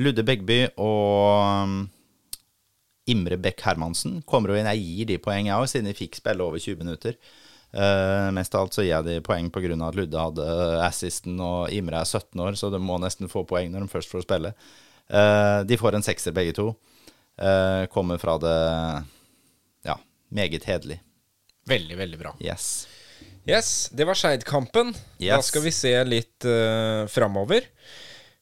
[0.00, 1.84] Ludde Begby og
[3.10, 4.70] Imre Bekk Hermansen kommer jo inn.
[4.72, 7.18] Jeg gir de poeng, jeg òg, siden de fikk spille over 20 minutter.
[7.74, 9.74] Uh, mest av alt så gir jeg de poeng pga.
[9.88, 10.48] at Ludde hadde
[10.86, 14.12] assisten, og Imre er 17 år, så de må nesten få poeng når de først
[14.12, 14.54] får spille.
[15.10, 16.70] Uh, de får en sekser, begge to.
[17.34, 18.58] Uh, kommer fra det
[19.88, 19.98] ja,
[20.30, 21.00] meget hederlig.
[21.66, 22.34] Veldig, veldig bra.
[22.44, 22.86] Yes.
[23.44, 24.94] Yes, det var Skeid-kampen.
[25.18, 27.66] Da skal vi se litt uh, framover.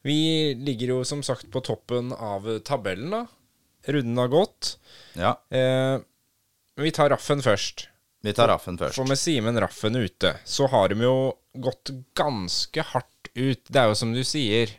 [0.03, 3.25] Vi ligger jo som sagt på toppen av tabellen, da.
[3.89, 4.77] Runden har gått.
[5.19, 6.03] Ja, Uh,
[6.81, 7.91] vi tar Raffen først.
[8.23, 8.97] Vi tar Raffen først.
[8.99, 11.17] For med Simen Raffen ute, så har de jo
[11.59, 13.65] gått ganske hardt ut.
[13.67, 14.71] Det er jo som du sier,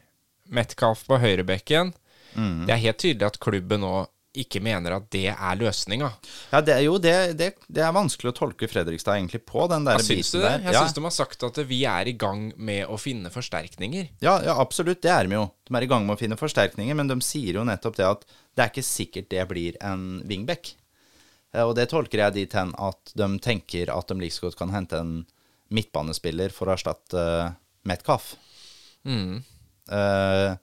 [0.53, 1.93] Metcalf på høyrebekken.
[2.33, 2.65] Mm.
[2.67, 3.93] Det er helt tydelig at klubben nå
[4.33, 6.07] ikke mener at det er løsninga.
[6.49, 9.99] Ja, det, jo, det, det, det er vanskelig å tolke Fredrikstad egentlig på, den der
[9.99, 10.47] Ja, syns du biten det?
[10.47, 10.63] der.
[10.65, 10.81] Jeg ja.
[10.81, 14.07] syns de har sagt at vi er i gang med å finne forsterkninger.
[14.25, 15.43] Ja, ja, absolutt, det er de jo.
[15.69, 18.25] De er i gang med å finne forsterkninger, men de sier jo nettopp det at
[18.25, 20.73] det er ikke sikkert det blir en wingback.
[21.53, 24.73] Eh, Og det tolker jeg dit hen at de tenker at de like godt kan
[24.73, 25.13] hente en
[25.73, 27.53] midtbanespiller for å erstatte uh,
[27.89, 28.35] Metcalf.
[29.89, 30.53] Uh,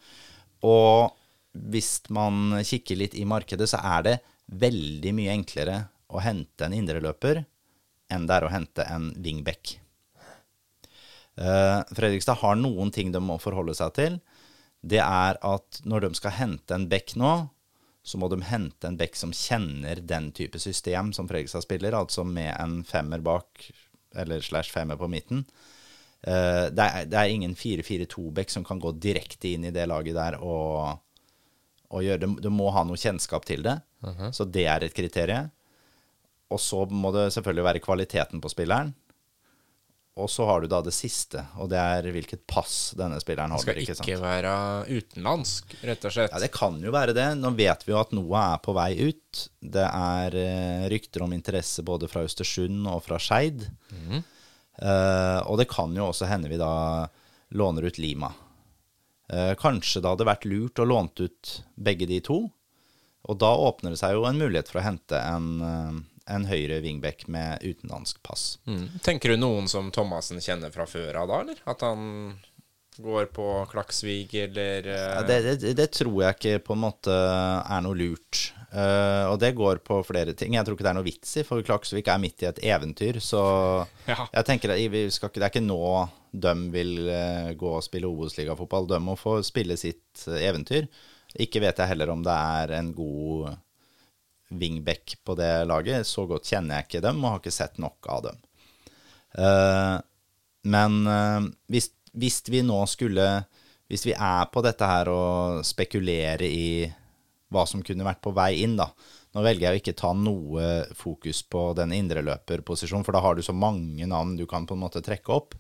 [0.63, 1.17] og
[1.51, 4.17] hvis man kikker litt i markedet, så er det
[4.61, 5.81] veldig mye enklere
[6.15, 7.43] å hente en indreløper
[8.11, 9.77] enn det er å hente en wingback.
[11.39, 14.21] Uh, Fredrikstad har noen ting de må forholde seg til.
[14.81, 17.35] Det er at når de skal hente en back nå,
[18.03, 22.25] så må de hente en back som kjenner den type system som Fredrikstad spiller, altså
[22.25, 23.67] med en femmer bak,
[24.17, 25.45] eller slash femmer på midten.
[26.23, 30.17] Eh, det, er, det er ingen 4-4-2-back som kan gå direkte inn i det laget
[30.17, 30.99] der og,
[31.91, 32.31] og gjøre det.
[32.45, 33.79] Du må ha noe kjennskap til det,
[34.37, 35.53] så det er et kriterium.
[36.51, 38.95] Og så må det selvfølgelig være kvaliteten på spilleren.
[40.19, 43.63] Og så har du da det siste, og det er hvilket pass denne spilleren holder.
[43.63, 44.55] skal ikke, ikke være
[44.91, 46.33] utenlandsk, rett og slett.
[46.35, 47.29] Ja, Det kan jo være det.
[47.39, 49.45] Nå vet vi jo at Noah er på vei ut.
[49.63, 53.69] Det er eh, rykter om interesse både fra Østersund og fra Skeid.
[54.81, 57.07] Eh, og det kan jo også hende vi da
[57.57, 58.33] låner ut Lima.
[59.31, 62.43] Eh, kanskje det hadde vært lurt å låne ut begge de to.
[63.31, 65.99] Og da åpner det seg jo en mulighet for å hente en, eh,
[66.31, 68.55] en høyre wingback med utenlandsk pass.
[68.71, 68.87] Mm.
[69.05, 71.61] Tenker du noen som Thomassen kjenner fra før av da, eller?
[71.71, 72.39] At han
[73.01, 75.21] går på Klaksvik, eller uh...
[75.27, 78.51] Det, det, det tror jeg ikke på en måte er noe lurt.
[78.71, 80.55] Uh, og det går på flere ting.
[80.55, 83.19] Jeg tror ikke det er noe vits i, for Klaksvik er midt i et eventyr.
[83.25, 83.43] Så
[84.11, 84.27] Ja.
[84.27, 85.81] jeg tenker at vi skal ikke, det er ikke nå
[86.31, 88.87] de vil eh, gå og spille Obos-ligafotball.
[88.91, 90.87] De må få spille sitt eventyr.
[91.43, 93.57] Ikke vet jeg heller om det er en god
[94.51, 96.07] wingback på det laget.
[96.07, 98.41] Så godt kjenner jeg ikke dem, og har ikke sett nok av dem.
[99.39, 99.97] Eh,
[100.71, 103.45] men eh, hvis, hvis vi nå skulle
[103.91, 106.87] Hvis vi er på dette her og spekulere i
[107.51, 108.87] hva som kunne vært på vei inn, da.
[109.35, 113.43] Nå velger jeg å ikke ta noe fokus på den indreløperposisjonen, for da har du
[113.43, 115.57] så mange navn du kan på en måte trekke opp.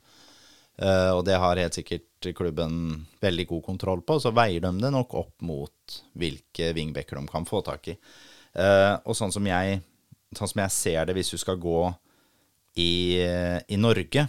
[0.81, 4.16] Uh, og det har helt sikkert klubben veldig god kontroll på.
[4.22, 7.96] Så veier de det nok opp mot hvilke wingbacker de kan få tak i.
[8.55, 9.81] Eh, og sånn som, jeg,
[10.37, 11.83] sånn som jeg ser det, hvis du skal gå
[12.81, 14.27] i, i Norge,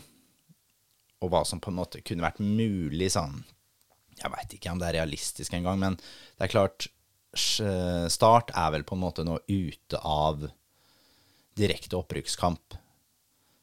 [1.21, 3.43] og hva som på en måte kunne vært mulig sånn
[4.17, 6.87] Jeg veit ikke om det er realistisk engang, men det er klart
[7.31, 10.41] Start er vel på en måte nå ute av
[11.55, 12.75] direkte opprykkskamp.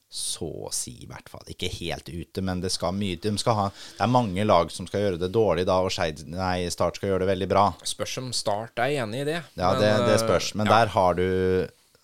[0.09, 1.45] Så å si, i hvert fall.
[1.53, 3.67] Ikke helt ute, men det skal mye de skal ha,
[3.99, 7.13] Det er mange lag som skal gjøre det dårlig da, og Scheid, nei, Start skal
[7.13, 7.65] gjøre det veldig bra.
[7.85, 9.43] Spørs om Start er enig i det.
[9.59, 10.55] Ja, Men, det, det spørs.
[10.57, 10.79] Men ja.
[10.79, 11.29] der har du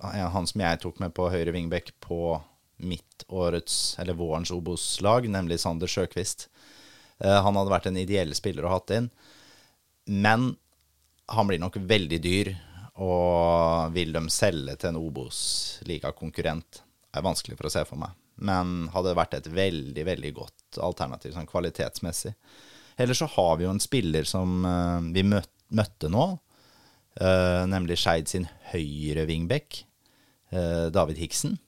[0.04, 2.36] han som jeg tok med på høyre vingbekk på
[2.84, 6.48] mitt årets, eller vårens Obos-lag, nemlig Sander Sjøkvist.
[7.22, 9.08] Eh, han hadde vært en ideell spiller å hatt inn.
[10.10, 10.50] Men
[11.32, 12.52] han blir nok veldig dyr,
[13.00, 16.82] og vil de selge til en Obos-ligakonkurrent?
[16.82, 18.14] Det er vanskelig for å se for meg.
[18.44, 22.34] Men hadde vært et veldig, veldig godt alternativ sånn kvalitetsmessig.
[23.00, 26.26] Ellers så har vi jo en spiller som eh, vi møtte nå,
[27.20, 29.82] eh, nemlig Skeid sin høyre wingback,
[30.54, 31.58] eh, David Hiksen.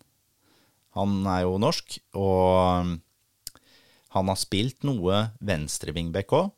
[0.97, 2.95] Han er jo norsk, og
[4.17, 6.53] han har spilt noe venstre wingback òg.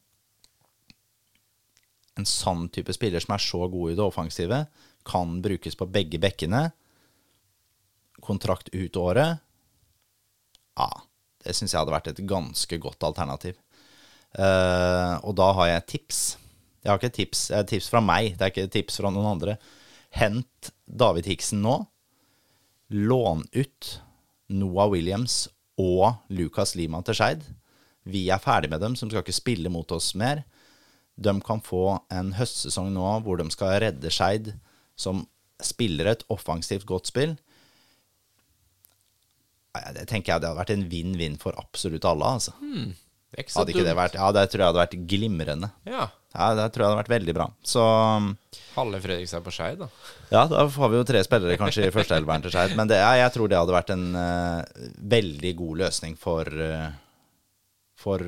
[2.19, 4.61] En sann type spiller som er så god i det offensive,
[5.09, 6.69] kan brukes på begge bekkene.
[8.25, 9.43] Kontrakt ut året.
[10.79, 10.89] Ja,
[11.45, 13.59] det syns jeg hadde vært et ganske godt alternativ.
[14.37, 16.23] Uh, og da har jeg tips.
[16.83, 19.33] Jeg har ikke tips, er et tips fra meg, det er ikke tips fra noen
[19.33, 19.57] andre.
[20.15, 21.81] Hent David Hiksen nå.
[22.89, 23.89] Lån ut
[24.49, 25.47] Noah Williams
[25.79, 27.43] og Lucas Lima til Skeid.
[28.09, 30.45] Vi er ferdig med dem, som skal ikke spille mot oss mer.
[31.19, 34.55] De kan få en høstsesong nå hvor de skal redde Skeid,
[34.97, 35.27] som
[35.61, 37.37] spiller et offensivt godt spill.
[39.97, 42.33] Det tenker jeg det hadde vært en vinn-vinn for absolutt alle.
[42.39, 42.55] Altså.
[43.37, 45.71] Ikke så Hadde ikke det vært Ja, det tror jeg hadde vært glimrende.
[45.89, 46.09] Ja.
[46.35, 47.47] Ja, det tror jeg hadde vært veldig bra.
[47.67, 47.83] Så
[48.75, 49.89] Halve Fredrikstad på Skeid, da.
[50.31, 52.75] ja, da får vi jo tre spillere kanskje i førsteelveren til Skeid.
[52.79, 54.83] Men det, ja, jeg tror det hadde vært en uh,
[55.17, 56.91] veldig god løsning for, uh,
[57.99, 58.25] for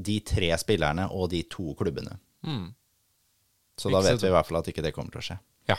[0.00, 2.18] de tre spillerne og de to klubbene.
[3.80, 5.38] Så da vet vi i hvert fall at ikke det kommer til å skje.
[5.70, 5.78] Ja.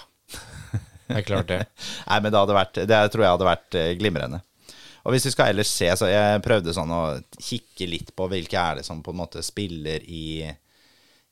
[1.12, 1.60] Det er klart, det.
[2.10, 4.40] Nei, men det vært Det tror jeg hadde vært eh, glimrende.
[5.02, 7.04] Og hvis vi skal ellers se, så jeg prøvde sånn å
[7.42, 10.46] kikke litt på hvilke er det som på en måte spiller i,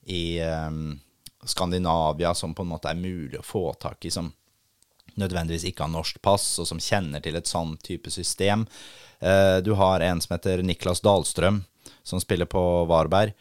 [0.09, 0.97] i um,
[1.45, 4.31] Skandinavia som på en måte er mulig å få tak i, som
[5.19, 8.65] nødvendigvis ikke har norsk pass, og som kjenner til et sånn type system.
[9.21, 11.63] Uh, du har en som heter Niklas Dahlstrøm,
[12.03, 13.35] som spiller på Varberg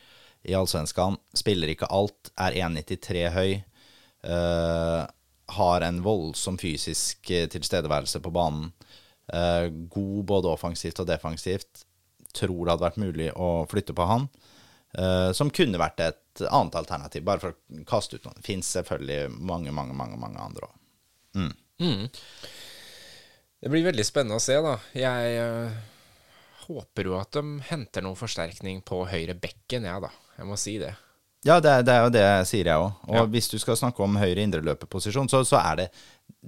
[0.48, 1.16] i Allsvenskan.
[1.36, 3.60] Spiller ikke alt, er 1,93 høy.
[4.28, 5.06] Uh,
[5.48, 8.66] har en voldsom fysisk eh, tilstedeværelse på banen.
[9.32, 11.84] Eh, god både offensivt og defensivt.
[12.32, 14.28] Tror det hadde vært mulig å flytte på han.
[14.96, 18.40] eh, som kunne vært et annet alternativ, bare for å kaste ut noen.
[18.42, 20.74] Fins selvfølgelig mange, mange, mange, mange andre òg.
[23.60, 24.76] Det blir veldig spennende å se, da.
[24.96, 25.76] Jeg øh,
[26.68, 30.10] håper jo at de henter noen forsterkning på høyre bekken, jeg, da.
[30.38, 30.92] Jeg må si det.
[31.46, 32.92] Ja, det, er- det er jo det sier jeg òg.
[33.10, 33.24] Og Ja.
[33.26, 35.88] hvis du skal snakke om høyre indreløperposisjon, så, så er det,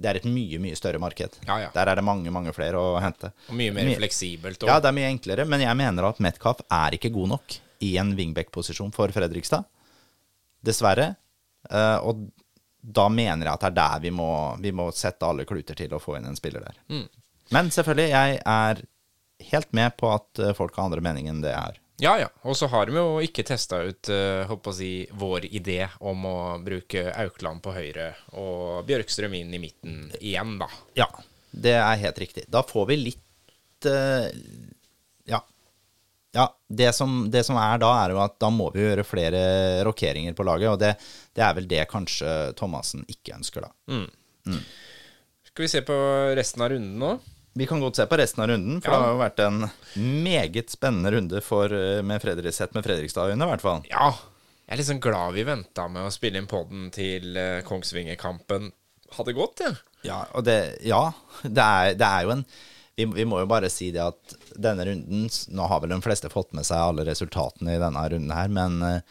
[0.01, 1.35] det er et mye, mye større marked.
[1.47, 1.69] Ja, ja.
[1.75, 3.31] Der er det mange, mange flere å hente.
[3.49, 4.61] Og mye mer Mye- fleksibelt.
[4.63, 7.57] Og, Ja, det er mye enklere, men jeg mener at Metcalf er ikke god nok
[7.81, 9.65] i en wingback-posisjon for Fredrikstad.
[10.63, 11.15] Dessverre.
[11.69, 12.27] Eh, og
[12.81, 14.29] da mener jeg at det er der vi må,
[14.61, 16.79] vi må sette alle kluter til å få inn en spiller der.
[16.89, 17.07] Mm.
[17.51, 18.81] Men selvfølgelig, jeg er
[19.51, 21.80] helt med på at eh, folk har andre mening enn det jeg har.
[22.01, 22.29] Ja, ja.
[22.49, 26.25] Og så har de jo ikke testa ut uh, håper å si, vår idé om
[26.25, 28.07] å bruke Aukland på høyre
[28.41, 30.69] og Bjørkstrøm inn i midten igjen, da.
[30.97, 31.07] Ja,
[31.51, 32.47] det er helt riktig.
[32.49, 34.27] Da får vi litt uh,
[35.29, 35.43] Ja.
[36.33, 39.41] Ja, det som, det som er da, er jo at da må vi gjøre flere
[39.85, 40.95] rokeringer på laget, og det,
[41.35, 43.73] det er vel det kanskje Thomassen ikke ønsker, da.
[45.51, 45.99] Skal vi se på
[46.39, 47.13] resten av runden nå?
[47.59, 48.97] Vi kan godt se på resten av runden, for Ja.
[48.97, 49.71] det har jo vært en
[50.23, 53.81] meget spennende runde for, eh, med Fredrik, sett med Fredrikstad-øyne, i hvert fall.
[53.89, 54.11] Ja.
[54.67, 58.71] Jeg er liksom glad vi venta med å spille inn poden til uh, Kongsvinger-kampen
[59.17, 59.75] hadde gått, jeg.
[60.07, 61.11] Ja, og det, ja,
[61.43, 62.45] det, er, det er jo en
[62.95, 66.29] vi, vi må jo bare si det at denne runden Nå har vel de fleste
[66.31, 69.01] fått med seg alle resultatene i denne runden her, men eh,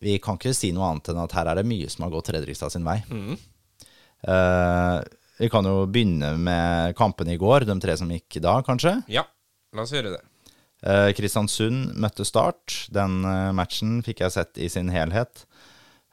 [0.00, 2.28] vi kan ikke si noe annet enn at her er det mye som har gått
[2.32, 2.98] Fredrikstad sin vei.
[4.26, 5.00] Eh,
[5.38, 8.98] vi kan jo begynne med kampen i går, de tre som gikk da, kanskje.
[9.12, 9.26] Ja,
[9.76, 10.22] la oss gjøre det.
[10.86, 12.86] Eh, Kristiansund møtte Start.
[12.92, 15.46] Den eh, matchen fikk jeg sett i sin helhet.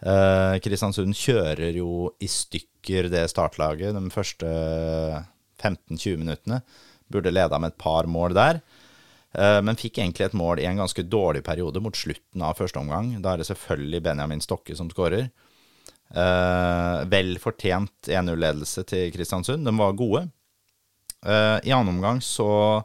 [0.04, 4.50] Eh, Kristiansund kjører jo i stykker det startlaget de første
[5.62, 6.64] 15-20 minuttene.
[7.12, 8.64] Burde leda med et par mål der.
[9.34, 12.82] Eh, men fikk egentlig et mål i en ganske dårlig periode mot slutten av første
[12.82, 13.16] omgang.
[13.24, 15.30] Da er det selvfølgelig Benjamin Stokke som skårer.
[16.14, 19.66] Eh, vel fortjent 1-0-ledelse til Kristiansund.
[19.66, 20.28] De var gode.
[21.26, 22.84] Eh, I annen omgang så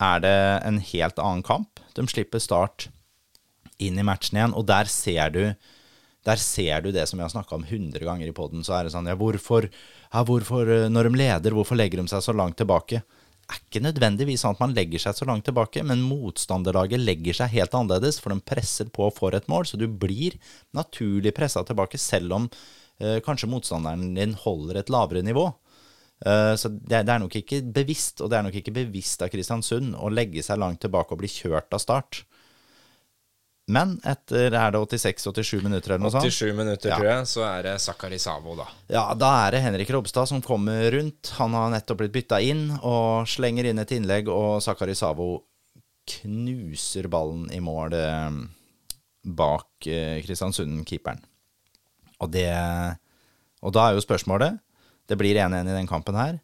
[0.00, 1.82] er det en helt annen kamp.
[1.96, 2.88] De slipper Start
[3.80, 5.44] inn i matchen igjen, og der ser du
[6.28, 8.60] der ser du det som vi har snakka om 100 ganger i poden.
[8.64, 9.70] Så er det sånn Ja, hvorfor,
[10.12, 13.02] ja, hvorfor eh, Når de leder, hvorfor legger de seg så langt tilbake?
[13.50, 17.54] Er ikke nødvendigvis sånn at man legger seg så langt tilbake, men motstanderlaget legger seg
[17.56, 20.36] helt annerledes, for de presser på for et mål, så du blir
[20.76, 22.46] naturlig pressa tilbake, selv om
[23.02, 25.48] eh, kanskje motstanderen din holder et lavere nivå.
[26.26, 29.32] Eh, så det, det er nok ikke bevisst, og det er nok ikke bevisst av
[29.32, 32.22] Kristiansund å legge seg langt tilbake og bli kjørt av start.
[33.70, 36.26] Men etter er det 86-87 minutter eller noe sånt?
[36.26, 36.96] 87 minutter, Ja.
[36.98, 38.66] tror jeg, så er det Sakari Savo, da.
[38.90, 41.30] Ja, da er det Henrik Robstad som kommer rundt.
[41.38, 45.44] Han har nettopp blitt bytta inn og slenger inn et innlegg, og Sakari Savo
[46.10, 48.40] knuser ballen i mål eh,
[49.38, 51.20] bak eh, Kristiansund-keeperen.
[52.20, 52.50] Og det
[53.62, 54.58] Og da er jo spørsmålet
[55.08, 56.40] Det blir 1-1 i den kampen her.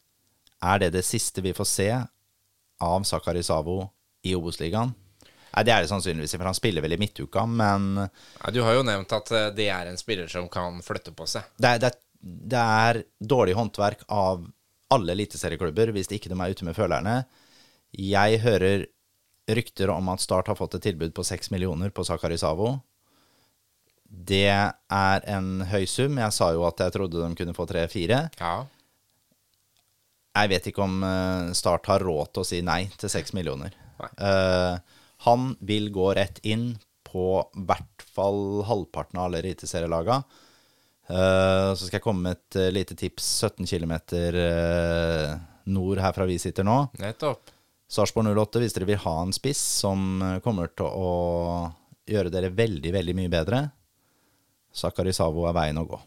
[0.62, 1.88] Er det det siste vi får se
[2.80, 3.90] av Sakari Savo
[4.24, 4.94] i Obos-ligaen?
[5.56, 8.76] Nei, det er det sannsynligvis, for han spiller vel i midtuka, men Ja, du har
[8.76, 11.46] jo nevnt at eh, det er en spiller som kan flytte på seg.
[11.56, 14.44] det det, det er dårlig håndverk av
[14.92, 17.16] alle eliteserieklubber hvis ikke de er ute med følerne.
[17.96, 18.84] Jeg hører
[19.48, 22.74] rykter om at Start har fått et tilbud på seks millioner på Sakari Savo.
[24.06, 26.18] Det er en høy sum.
[26.20, 28.26] Jeg sa jo at jeg trodde de kunne få tre-fire.
[28.40, 28.54] Ja.
[30.36, 33.72] Jeg vet ikke om eh, Start har råd til å si nei til seks millioner.
[34.02, 34.10] Nei.
[34.20, 34.95] Eh,
[35.26, 36.70] han vil gå rett inn
[37.06, 37.28] på
[37.66, 40.22] hvert fall halvparten av alle eliteserielaga.
[41.06, 43.94] Eh, så skal jeg komme med et eh, lite tips 17 km
[45.66, 46.78] nord herfra vi sitter nå.
[47.02, 47.52] Nettopp.
[47.86, 51.10] Sarpsborg 08, hvis dere vil ha en spiss som eh, kommer til å
[52.06, 53.62] gjøre dere veldig, veldig mye bedre,
[54.74, 55.98] Sakari Savo er veien å gå.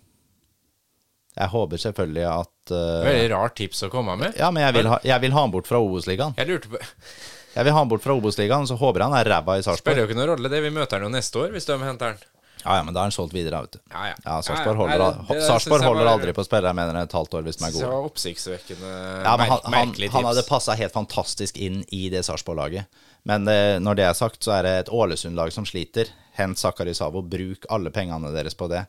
[1.39, 4.33] Jeg håper selvfølgelig at uh, Veldig rart tips å komme med.
[4.39, 6.35] Ja, men jeg vil ha, jeg vil ha han bort fra Obos-ligaen.
[6.39, 6.81] Jeg lurte på
[7.55, 10.03] Jeg vil ha han bort fra Obos-ligaen, så håper jeg han er ræva i Spiller
[10.03, 10.61] jo ikke noen rolle, det.
[10.63, 12.19] Vi møter han jo neste år, hvis de henter han.
[12.59, 13.79] Ja, ja, men da er han solgt videre, vet du.
[13.93, 14.15] Ja, ja.
[14.25, 17.11] Ja, Sarpsborg holder, det- det spille jeg holder var- aldri på spillere mer enn et
[17.15, 17.91] halvt år hvis de er det gode.
[17.93, 18.89] var oppsiktsvekkende
[19.23, 22.85] Ja, men han, han, han hadde passa helt fantastisk inn i det Sarpsborg-laget.
[23.25, 26.07] Men eh, når det er sagt, så er det et Ålesund-lag som sliter.
[26.35, 28.85] Hent Sakari Savo, bruk alle pengene deres på det.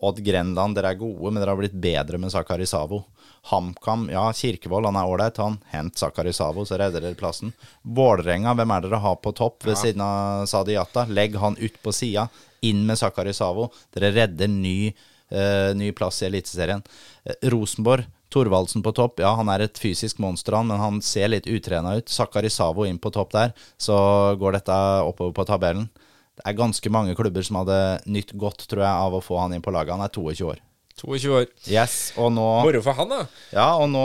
[0.00, 3.02] Odd Grenland, dere er gode, men dere har blitt bedre med Sakari Savo.
[3.50, 5.58] HamKam, ja, Kirkevold, han er ålreit, han.
[5.72, 7.52] Hent Sakari Savo, så redder dere plassen.
[7.82, 11.04] Vålerenga, hvem er dere har på topp ved siden av Sadi Jatta?
[11.08, 12.28] Legg han ut på sida.
[12.64, 13.68] Inn med Sakari Savo.
[13.92, 14.92] Dere redder ny,
[15.32, 16.84] uh, ny plass i Eliteserien.
[17.24, 19.20] Uh, Rosenborg, Thorvaldsen på topp.
[19.24, 22.08] Ja, han er et fysisk monster, han, men han ser litt utrena ut.
[22.08, 23.96] Sakari Savo inn på topp der, så
[24.40, 25.90] går dette oppover på tabellen.
[26.40, 27.78] Det er ganske mange klubber som hadde
[28.08, 29.92] nytt godt, tror jeg, av å få han inn på laget.
[29.92, 30.62] Han er 22 år.
[31.00, 31.46] 22 år.
[31.70, 33.20] Yes, og nå, Moro for han, da.
[33.54, 34.04] ja, og nå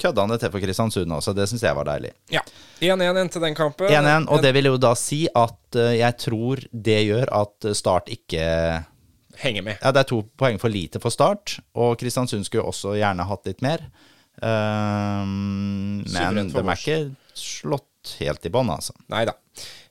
[0.00, 1.34] kødda han det til for Kristiansund også.
[1.36, 2.12] Det syns jeg var deilig.
[2.32, 2.42] Ja.
[2.84, 3.88] 1-1 til den kampen.
[3.88, 8.12] 1-1, og det vil jo da si at eh, jeg tror det gjør at Start
[8.12, 8.44] ikke
[9.38, 9.76] Henger med.
[9.78, 13.46] Ja, det er to poeng for lite for Start, og Kristiansund skulle også gjerne hatt
[13.46, 13.84] litt mer.
[14.42, 16.98] Um, men de er ikke
[17.38, 18.94] slått helt i bånn, altså.
[19.10, 19.36] Nei da.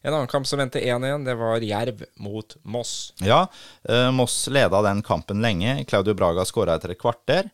[0.08, 3.14] En annen kamp som endte 1-1, det var Jerv mot Moss.
[3.20, 3.48] Ja,
[3.90, 5.86] eh, Moss leda den kampen lenge.
[5.90, 7.50] Claudio Braga skåra etter et kvarter.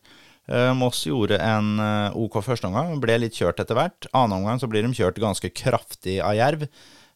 [0.46, 4.06] Eh, Moss gjorde en eh, OK førsteomgang, ble litt kjørt etter hvert.
[4.12, 6.68] Annen omgang så blir de kjørt ganske kraftig av Jerv.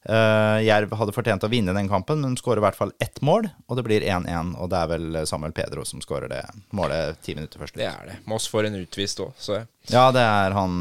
[0.09, 3.49] Jerv hadde fortjent å vinne den kampen, men de skårer i hvert fall ett mål,
[3.67, 4.55] og det blir 1-1.
[4.57, 6.39] Og det er vel Samuel Pedro som skårer det
[6.73, 7.77] målet ti minutter først.
[7.77, 8.15] Det er det.
[8.31, 9.59] Moss får en utvist òg, så.
[9.91, 10.79] Ja, det er han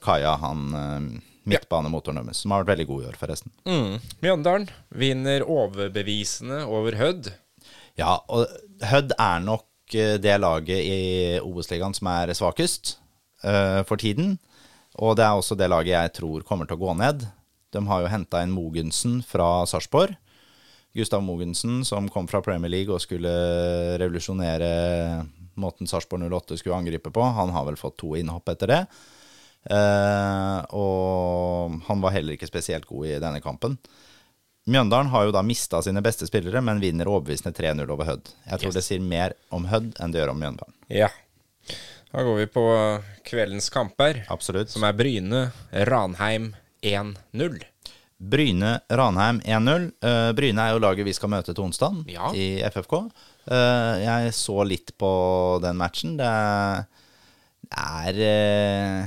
[0.00, 3.52] Kaja, han midtbanemotoren deres, som har vært veldig god i år, forresten.
[3.68, 3.96] Mm.
[4.24, 4.68] Mjøndalen
[5.02, 7.32] vinner overbevisende over Hødd.
[7.98, 8.46] Ja, og
[8.86, 11.00] Hødd er nok eh, det laget i
[11.40, 12.96] Obos-ligaen som er svakest
[13.44, 14.38] uh, for tiden.
[15.00, 17.24] Og det er også det laget jeg tror kommer til å gå ned.
[17.70, 20.16] De har jo henta inn Mogensen fra Sarpsborg.
[20.96, 23.30] Gustav Mogensen, som kom fra Premier League og skulle
[24.00, 24.70] revolusjonere
[25.60, 27.22] måten Sarpsborg 08 skulle angripe på.
[27.22, 28.80] Han har vel fått to innhopp etter det.
[29.68, 33.76] Eh, og han var heller ikke spesielt god i denne kampen.
[34.70, 38.28] Mjøndalen har jo da mista sine beste spillere, men vinner overbevisende 3-0 over Hødd.
[38.46, 38.74] Jeg tror Yes.
[38.78, 40.74] det sier mer om Hødd enn det gjør om Mjøndalen.
[40.88, 41.08] Ja.
[42.12, 42.64] Da går vi på
[43.24, 44.70] kveldens kamper, Absolutt.
[44.70, 47.60] som er Bryne Ranheim 1-0.
[48.20, 49.92] Bryne Ranheim 1-0.
[50.04, 52.30] Uh, Bryne er jo laget vi skal møte til onsdag Ja.
[52.36, 52.92] i FFK.
[53.48, 56.16] Uh, jeg så litt på den matchen.
[56.20, 56.26] Det
[57.70, 59.06] er eh,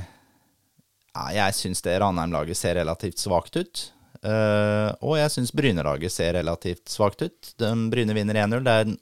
[1.14, 3.84] Jeg syns det Ranheim-laget ser relativt svakt ut.
[4.24, 7.50] Uh, og jeg syns Bryne-laget ser relativt svakt ut.
[7.60, 8.62] De, Bryne vinner 1-0.
[8.64, 8.96] Det er en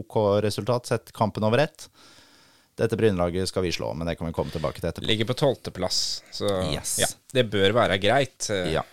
[0.00, 1.88] OK resultat sett kampen over ett.
[2.78, 5.08] Dette Bryne-laget skal vi slå, men det kan vi komme tilbake til etterpå.
[5.08, 6.98] Ligger på tolvteplass, så Yes.
[7.02, 8.46] ja, det bør være greit.
[8.52, 8.84] Eh, Ja.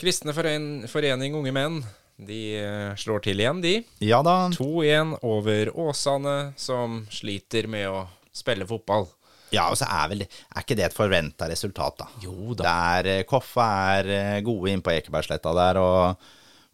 [0.00, 1.78] Kristne foren forening Unge Menn,
[2.16, 3.74] de eh, slår til igjen, de.
[4.00, 4.48] Ja da.
[4.56, 9.06] 2-1 over Åsane, som sliter med å spille fotball.
[9.54, 12.10] Ja, og så er vel Er ikke det et forventa resultat, da?
[12.22, 12.62] Jo da.
[12.64, 16.28] Det er, eh, Koffa er eh, gode inn på Ekebergsletta der, og,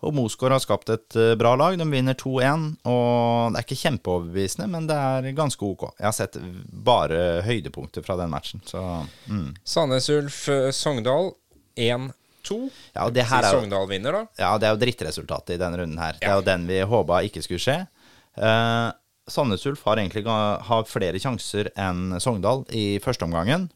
[0.05, 1.79] og Mosgård har skapt et eh, bra lag.
[1.79, 5.89] De vinner 2-1, og det er ikke kjempeoverbevisende, men det er ganske ok.
[5.97, 6.39] Jeg har sett
[6.91, 8.83] bare høydepunkter fra den matchen, så
[9.31, 9.51] mm.
[9.65, 10.45] Sandnes Ulf
[10.77, 11.33] Sogndal
[11.77, 12.61] 1-2.
[12.97, 14.41] Ja, det her er Sogndal vinner, da.
[14.45, 16.21] Ja, det er jo drittresultatet i denne runden her.
[16.21, 17.81] Det er jo den vi håpa ikke skulle skje.
[18.37, 18.89] Eh,
[19.27, 23.67] Sandnes Ulf har egentlig har flere sjanser enn Sogndal i første omgangen.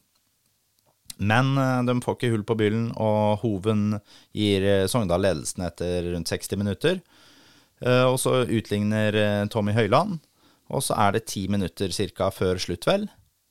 [1.20, 3.98] Men eh, de får ikke hull på byllen, og Hoven
[4.36, 7.02] gir eh, Sogndal ledelsen etter rundt 60 minutter.
[7.84, 10.18] Eh, og så utligner Tommy Høyland,
[10.70, 12.30] og så er det ti minutter ca.
[12.32, 13.08] før slutt, vel.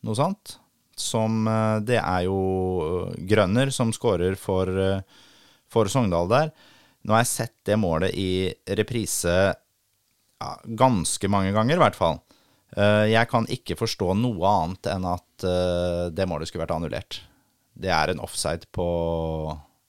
[0.07, 0.57] Noe sånt.
[0.99, 1.45] Som
[1.87, 4.67] Det er jo Grønner som skårer for,
[5.71, 6.49] for Sogndal der.
[7.07, 9.35] Nå har jeg sett det målet i reprise
[10.39, 12.19] ja, ganske mange ganger, i hvert fall.
[12.77, 17.21] Eh, Jeg kan ikke forstå noe annet enn at eh, det målet skulle vært annullert.
[17.79, 18.85] Det er en offside på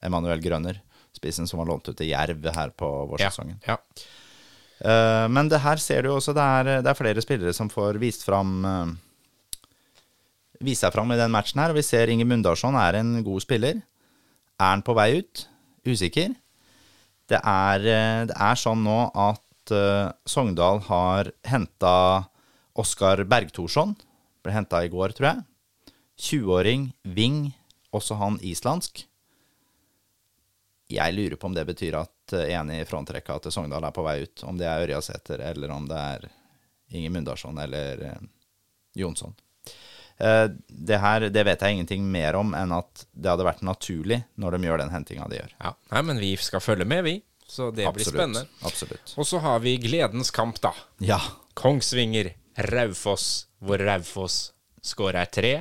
[0.03, 0.79] Emanuel Grønner,
[1.15, 3.59] spissen som var lånt ut til Jerv her på vårsesongen.
[3.67, 3.77] Ja.
[4.81, 7.99] Eh, Men det her ser du også, det er, det er flere spillere som får
[8.01, 8.63] vist fram
[10.61, 13.41] Vise seg fram i den matchen her, og vi ser Inge Mundarsson er en god
[13.41, 13.79] spiller.
[14.61, 15.47] Er han på vei ut?
[15.89, 16.35] Usikker.
[17.31, 17.79] Det er,
[18.29, 19.41] det er sånn nå at
[19.75, 22.25] eh, Sogndal har henta
[22.79, 23.95] Oskar Bergthorsson.
[24.43, 25.45] Ble henta i går, tror jeg.
[26.21, 27.51] 20-åring, wing,
[27.95, 29.05] også han islandsk.
[30.91, 34.05] Jeg lurer på om det betyr at eh, en i frontrekka til Sogndal er på
[34.05, 34.43] vei ut.
[34.47, 36.27] Om det er Ørjasæter, eller om det er
[36.91, 38.27] Inge Mundarsson eller eh,
[38.99, 39.33] Jonsson.
[40.21, 44.53] Det her det vet jeg ingenting mer om enn at det hadde vært naturlig når
[44.53, 45.55] de gjør den hentinga de gjør.
[45.63, 45.71] ja.
[45.95, 47.15] Nei, men vi skal følge med, vi.
[47.51, 48.45] Så det blir spennende.
[48.63, 49.11] Absolutt.
[49.19, 50.71] Og så har vi gledens kamp, da.
[51.03, 51.17] Ja.
[51.59, 52.29] Kongsvinger,
[52.71, 53.25] Raufoss,
[53.59, 54.37] hvor Raufoss
[54.87, 55.51] skårer tre,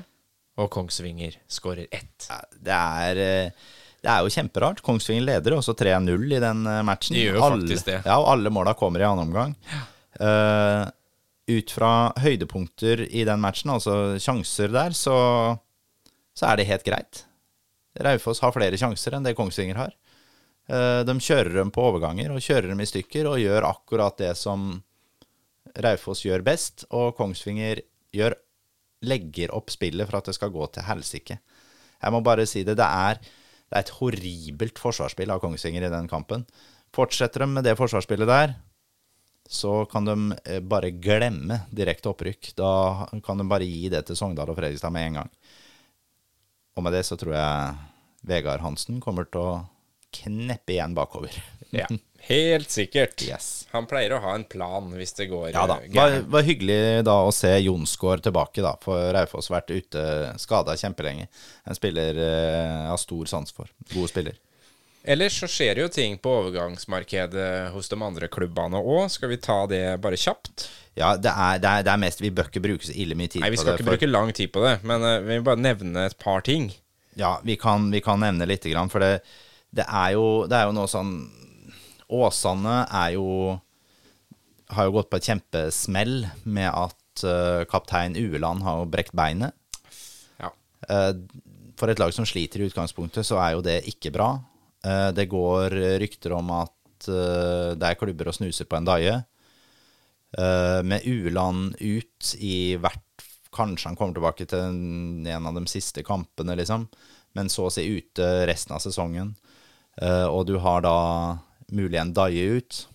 [0.61, 2.29] og Kongsvinger skårer ett.
[2.63, 3.73] Det er, eh,
[4.05, 4.85] det er jo kjemperart.
[4.87, 7.17] Kongsvinger leder også 3-0 i den eh, matchen.
[7.17, 7.99] De gjør jo alle, faktisk det.
[8.05, 9.57] Ja, og alle måla kommer i annen omgang.
[10.21, 10.85] Eh,
[11.51, 15.17] ut fra høydepunkter i den matchen, altså sjanser der, så,
[16.39, 17.25] så er det helt greit.
[17.99, 19.97] Raufoss har flere sjanser enn det Kongsvinger har.
[20.71, 24.35] Eh, de kjører dem på overganger og kjører dem i stykker og gjør akkurat det
[24.39, 24.73] som
[25.83, 27.83] Raufoss gjør best, og Kongsvinger
[28.15, 28.35] gjør,
[29.07, 31.39] legger opp spillet for at det skal gå til helsike.
[32.01, 35.93] Jeg må bare si det, det er, det er et horribelt forsvarsspill av Kongsvinger i
[35.93, 36.47] den kampen.
[36.95, 38.55] Fortsetter de med det forsvarsspillet der,
[39.51, 42.53] så kan de eh, bare glemme direkte opprykk.
[42.59, 42.73] Da
[43.27, 45.35] kan de bare gi det til Sogndal og Fredrikstad med en gang.
[46.79, 47.79] Og med det så tror jeg
[48.31, 49.53] Vegard Hansen kommer til å
[50.13, 51.31] kneppe igjen bakover.
[51.71, 51.85] Ja,
[52.27, 53.23] helt sikkert.
[53.23, 53.69] Yes.
[53.71, 55.77] Han pleier å ha en plan hvis det går Ja da.
[55.79, 58.73] eh, Det var, var hyggelig da å se Jonsgaard tilbake, da.
[58.83, 60.03] For Raufoss vært ute
[60.43, 61.29] skada kjempelenge.
[61.71, 63.71] En spiller eh, jeg har stor sans for.
[63.95, 64.35] God spiller.
[65.07, 69.07] Ellers så skjer det jo ting på overgangsmarkedet hos de andre klubbene òg.
[69.15, 70.67] Skal vi ta det bare kjapt?
[70.99, 73.31] Ja, det er, det er, det er mest Vi bør ikke bruke så ille mye
[73.31, 73.47] tid på det.
[73.47, 73.79] Nei, vi skal det.
[73.79, 76.43] ikke for- bruke lang tid på det, men uh, vi vil bare nevne et par
[76.47, 76.73] ting.
[77.19, 79.21] Ja, vi kan, vi kan nevne lite grann, for det,
[79.71, 81.15] det, er jo, det er jo noe sånn
[82.11, 83.27] Åsane er jo
[84.75, 89.55] Har jo gått på et kjempesmell med at uh, kaptein Ueland har jo brekt beinet.
[90.39, 90.53] Ja.
[90.87, 91.15] Uh,
[91.79, 94.29] for et lag som sliter i utgangspunktet, så er jo det ikke bra.
[94.87, 99.15] Uh, det går rykter om at det er klubber og snuser på en daie.
[100.85, 103.25] Med Ueland ut i hvert
[103.57, 106.85] Kanskje han kommer tilbake til en, en av de siste kampene, liksom.
[107.35, 109.33] Men så å si ute resten av sesongen.
[109.99, 110.95] Eh, og du har da
[111.73, 112.87] mulig en daie ut.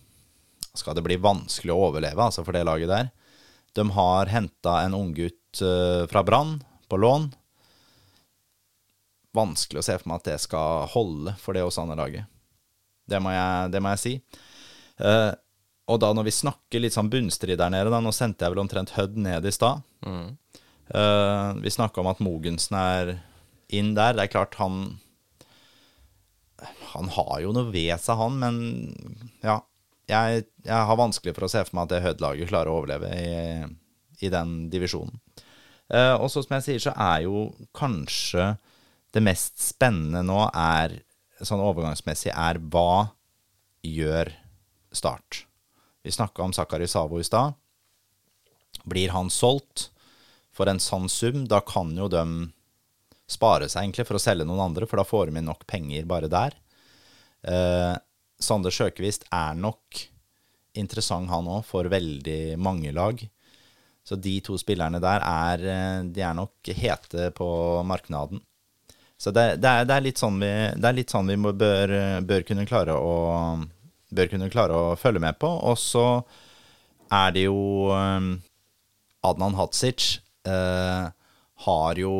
[0.76, 3.10] Skal det bli vanskelig å overleve altså for det laget der?
[3.76, 7.26] De har henta en unggutt uh, fra Brann på lån.
[9.36, 12.24] Vanskelig å se for meg at det skal holde for det Åsane-laget.
[13.08, 14.14] Det, må jeg- det må jeg si.
[15.00, 15.32] Uh,
[15.88, 18.64] og da når vi snakker litt sånn bunnstrid der nede, da, nå sendte jeg vel
[18.64, 19.82] omtrent Hødd ned i stad.
[20.06, 23.20] Eh, vi snakka om at Mogensen er
[23.70, 24.12] inn der.
[24.14, 24.98] Det er klart han
[26.96, 28.60] Han har jo noe ved seg, han, men
[29.44, 29.60] ja.
[30.06, 33.08] Jeg, jeg har vanskelig for å se for meg at det Hødd-laget klarer å overleve
[33.10, 33.64] i,
[34.22, 35.18] i den divisjonen.
[35.90, 38.52] Eh, og så som jeg sier, så er jo kanskje
[39.14, 41.00] det mest spennende nå er
[41.42, 43.08] sånn overgangsmessig, er hva
[43.82, 44.30] gjør
[44.96, 45.42] Start?
[46.06, 47.56] Vi snakka om Zakari Savo i stad.
[48.86, 49.90] Blir han solgt
[50.54, 52.22] for en sann sum, da kan jo de
[53.28, 56.06] spare seg egentlig for å selge noen andre, for da får de inn nok penger
[56.08, 56.54] bare der.
[57.46, 57.94] Eh,
[58.42, 60.02] Sander Sjøkvist er nok
[60.76, 63.22] interessant, han òg, for veldig mange lag.
[64.06, 67.48] Så de to spillerne der er, eh, de er nok hete på
[67.86, 68.42] marknaden.
[69.16, 71.94] Så det, det, er, det, er, sånn vi, det er litt sånn vi bør,
[72.28, 73.14] bør, kunne klare å,
[74.12, 75.48] bør kunne klare å følge med på.
[75.48, 76.04] Og så
[77.14, 78.34] er det jo um,
[79.26, 81.06] Adnan Hadzic eh,
[81.66, 82.14] har jo,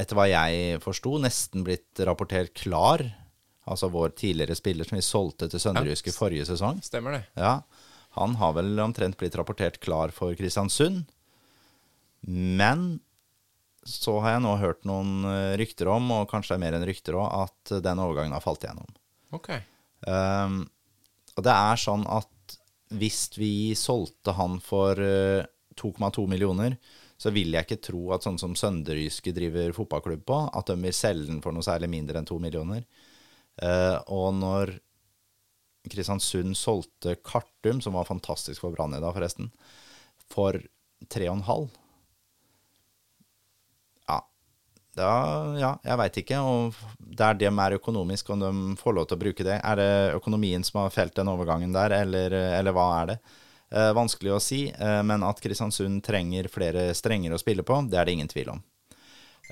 [0.00, 3.04] etter hva jeg forsto, nesten blitt rapportert klar.
[3.66, 6.78] Altså vår tidligere spiller som vi solgte til Sønderjyske ja, forrige sesong.
[6.86, 7.22] Stemmer det.
[7.34, 7.60] Ja,
[8.16, 11.04] Han har vel omtrent blitt rapportert klar for Kristiansund.
[12.26, 12.86] Men
[13.86, 16.86] så har jeg nå hørt noen eh, rykter om, og kanskje det er mer enn
[16.88, 18.88] rykter òg, at den overgangen har falt igjennom.
[19.36, 19.52] Ok.
[20.06, 20.64] Um,
[21.36, 22.56] og det er sånn at
[22.96, 26.76] hvis vi solgte han for 2,2 uh, millioner,
[27.16, 30.96] så vil jeg ikke tro at sånn som Sønderjyske driver fotballklubb på, at de vil
[30.96, 32.84] selge den for noe særlig mindre enn 2 millioner.
[33.62, 34.74] Uh, og når
[35.86, 39.52] Kristiansund solgte Kartum, som var fantastisk for Brann i dag, forresten,
[40.32, 40.58] for
[41.12, 41.68] 3,5
[44.96, 45.08] Da,
[45.60, 46.38] ja, jeg veit ikke.
[46.40, 46.76] Og
[47.18, 49.58] der de er økonomisk, om de får lov til å bruke det.
[49.60, 53.18] Er det økonomien som har felt den overgangen der, eller, eller hva er det?
[53.76, 57.98] Eh, vanskelig å si, eh, men at Kristiansund trenger flere strenger å spille på, det
[57.98, 58.62] er det ingen tvil om.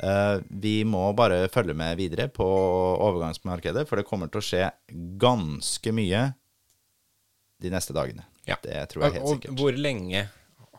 [0.02, 4.68] Eh, vi må bare følge med videre på overgangsmarkedet, for det kommer til å skje
[5.20, 6.26] ganske mye
[7.62, 8.26] de neste dagene.
[8.48, 8.58] Ja.
[8.62, 9.54] Det tror jeg helt og, sikkert.
[9.54, 10.26] Og hvor lenge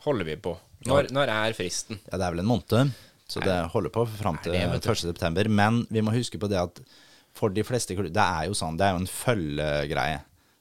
[0.06, 0.54] holder vi på?
[0.86, 1.98] Når, når er fristen?
[2.10, 2.94] Ja, Det er vel en måned.
[3.26, 5.48] Så det holder på fram til 1.9.
[5.50, 6.78] Men vi må huske på det at
[7.36, 10.20] for de fleste Det er jo sånn, det er jo en følgegreie.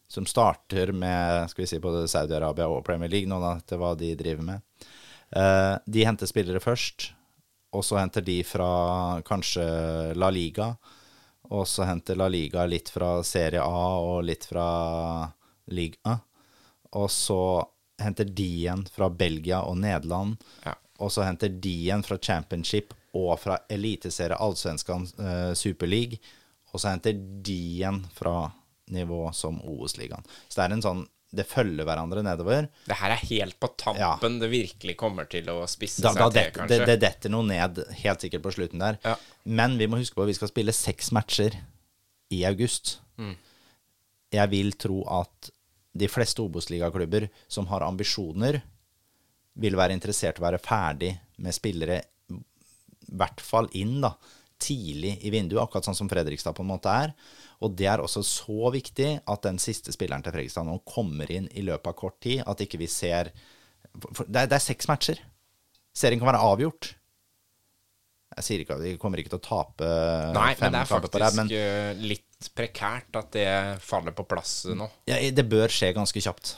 [0.10, 3.94] Som starter med skal vi si, både Saudi-Arabia og Premier League, nå da, til hva
[3.98, 4.90] de driver med.
[5.36, 7.12] Uh, de henter spillere først,
[7.76, 8.70] og så henter de fra
[9.28, 9.66] kanskje
[10.16, 10.72] La Liga.
[11.54, 14.70] Og så henter La Liga litt fra Serie A og litt fra
[15.76, 16.16] Liga.
[16.96, 17.42] Og så
[18.02, 20.40] henter de igjen fra Belgia og Nederland.
[20.66, 26.20] Ja og så henter de igjen fra championship og fra eliteserie allsvenskan eh, superleague,
[26.72, 28.52] og så henter de igjen fra
[28.92, 30.26] nivå som OS-ligaen.
[30.48, 31.04] Så det er en sånn
[31.36, 32.70] det følger hverandre nedover.
[32.88, 34.02] Det her er helt på tampen
[34.38, 34.42] ja.
[34.42, 36.80] det virkelig kommer til å spisse da, seg da til, kanskje.
[36.82, 39.00] Det, det detter noe ned helt sikkert på slutten der.
[39.06, 39.16] Ja.
[39.62, 41.58] Men vi må huske på at vi skal spille seks matcher
[42.34, 42.98] i august.
[43.22, 43.36] Mm.
[44.36, 45.52] Jeg vil tro at
[45.96, 48.60] de fleste Obos-ligaklubber som har ambisjoner
[49.56, 51.14] vil være interessert i å være ferdig
[51.44, 54.12] med spillere, i hvert fall inn, da,
[54.66, 57.14] tidlig i vinduet, akkurat sånn som Fredrikstad på en måte er.
[57.64, 61.48] Og det er også så viktig at den siste spilleren til Fredrikstad nå kommer inn
[61.54, 62.44] i løpet av kort tid.
[62.46, 63.32] At ikke vi ser
[63.96, 65.22] Det er, det er seks matcher.
[65.96, 66.96] Serien kan være avgjort.
[68.36, 69.90] Jeg sier ikke at vi kommer ikke til å tape
[70.36, 73.48] Nei, men det er faktisk men, eh, litt prekært at det
[73.86, 74.90] faller på plass nå.
[75.08, 76.58] ja, det bør skje ganske kjapt.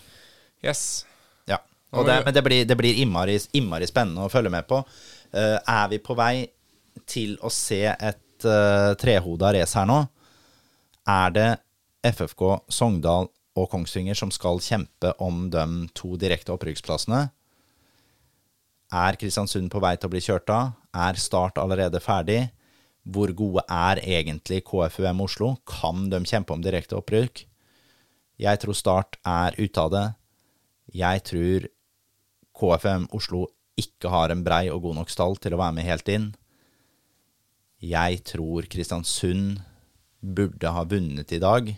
[0.65, 1.05] Yes.
[1.45, 1.59] Ja.
[1.93, 4.81] Det, men det blir, det blir innmari, innmari, spennende å følge med på.
[5.29, 6.47] Uh, er vi på vei
[7.05, 10.01] til å se et uh, trehoda race her nå?
[11.07, 11.49] Er det
[12.07, 15.65] FFK, Sogndal og Kongsvinger som skal kjempe om de
[15.97, 17.27] to direkte opprykksplassene?
[18.97, 20.75] Er Kristiansund på vei til å bli kjørt av?
[20.95, 22.47] Er Start allerede ferdig?
[23.07, 25.55] Hvor gode er egentlig KFUM Oslo?
[25.67, 27.45] Kan de kjempe om direkte opprykk?
[28.37, 30.07] Jeg tror Start er ute av det.
[30.95, 31.67] Jeg tror
[32.57, 36.09] KFUM Oslo ikke har en brei og god nok stall til å være med helt
[36.11, 36.27] inn.
[37.83, 39.59] Jeg tror Kristiansund
[40.21, 41.69] burde ha vunnet i dag.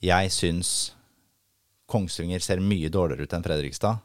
[0.00, 0.70] Jeg syns
[1.90, 3.98] Kongsvinger ser mye dårligere ut enn Fredrikstad.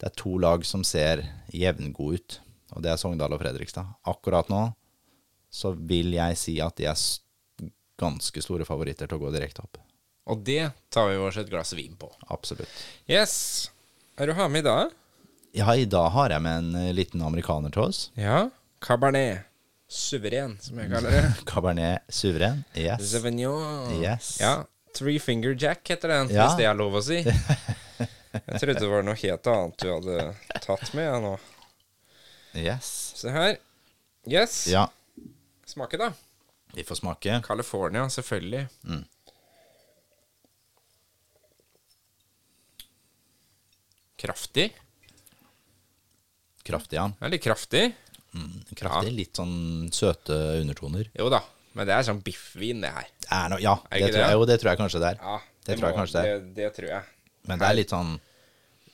[0.00, 1.22] Det er to lag som ser
[1.52, 2.38] jevngode ut,
[2.72, 3.92] og det er Sogndal og Fredrikstad.
[4.08, 4.64] Akkurat nå
[5.52, 7.04] så vil jeg si at de er
[8.00, 9.78] ganske store favoritter til å gå direkte opp.
[10.26, 12.10] Og det tar vi oss et glass vin på.
[12.32, 12.72] Absolutt.
[13.08, 13.70] Yes.
[14.18, 14.92] Er du har med i dag?
[15.56, 18.08] Ja, i dag har jeg med en liten amerikaner til oss.
[18.18, 18.48] Ja.
[18.86, 19.38] Cabernet.
[19.88, 21.22] Suveren, som jeg kaller det.
[21.50, 22.64] Cabernet Suveren.
[22.74, 23.02] Yes.
[23.10, 23.92] Sauvignon.
[24.02, 24.36] Yes.
[24.40, 24.64] Ja.
[24.94, 26.46] Three Finger Jack heter den, Ja.
[26.46, 27.20] hvis det er lov å si.
[28.36, 30.24] Jeg trodde det var noe helt annet du hadde
[30.60, 31.30] tatt med ja, nå.
[32.52, 32.88] Yes.
[33.16, 33.54] Se her.
[34.28, 34.58] Yes.
[34.68, 34.82] Ja,
[35.66, 36.10] Smake, da.
[36.76, 37.38] vi får smake.
[37.46, 38.66] California, selvfølgelig.
[44.16, 44.68] Kraftig.
[46.62, 47.08] Kraftig, ja.
[47.20, 47.92] Veldig er
[48.68, 49.10] litt kraftig.
[49.12, 49.16] Ja.
[49.20, 49.56] Litt sånn
[49.94, 51.10] søte undertoner.
[51.18, 51.42] Jo da.
[51.76, 53.08] Men det er sånn biffvin, det her.
[53.20, 54.36] Det er no, ja, Er det det, tror jeg, det?
[54.40, 55.22] jo, det tror jeg kanskje det er.
[55.22, 56.38] Ja, Det tror jeg kanskje det er.
[56.44, 57.02] Det, det tror jeg.
[57.46, 58.12] Men det er litt sånn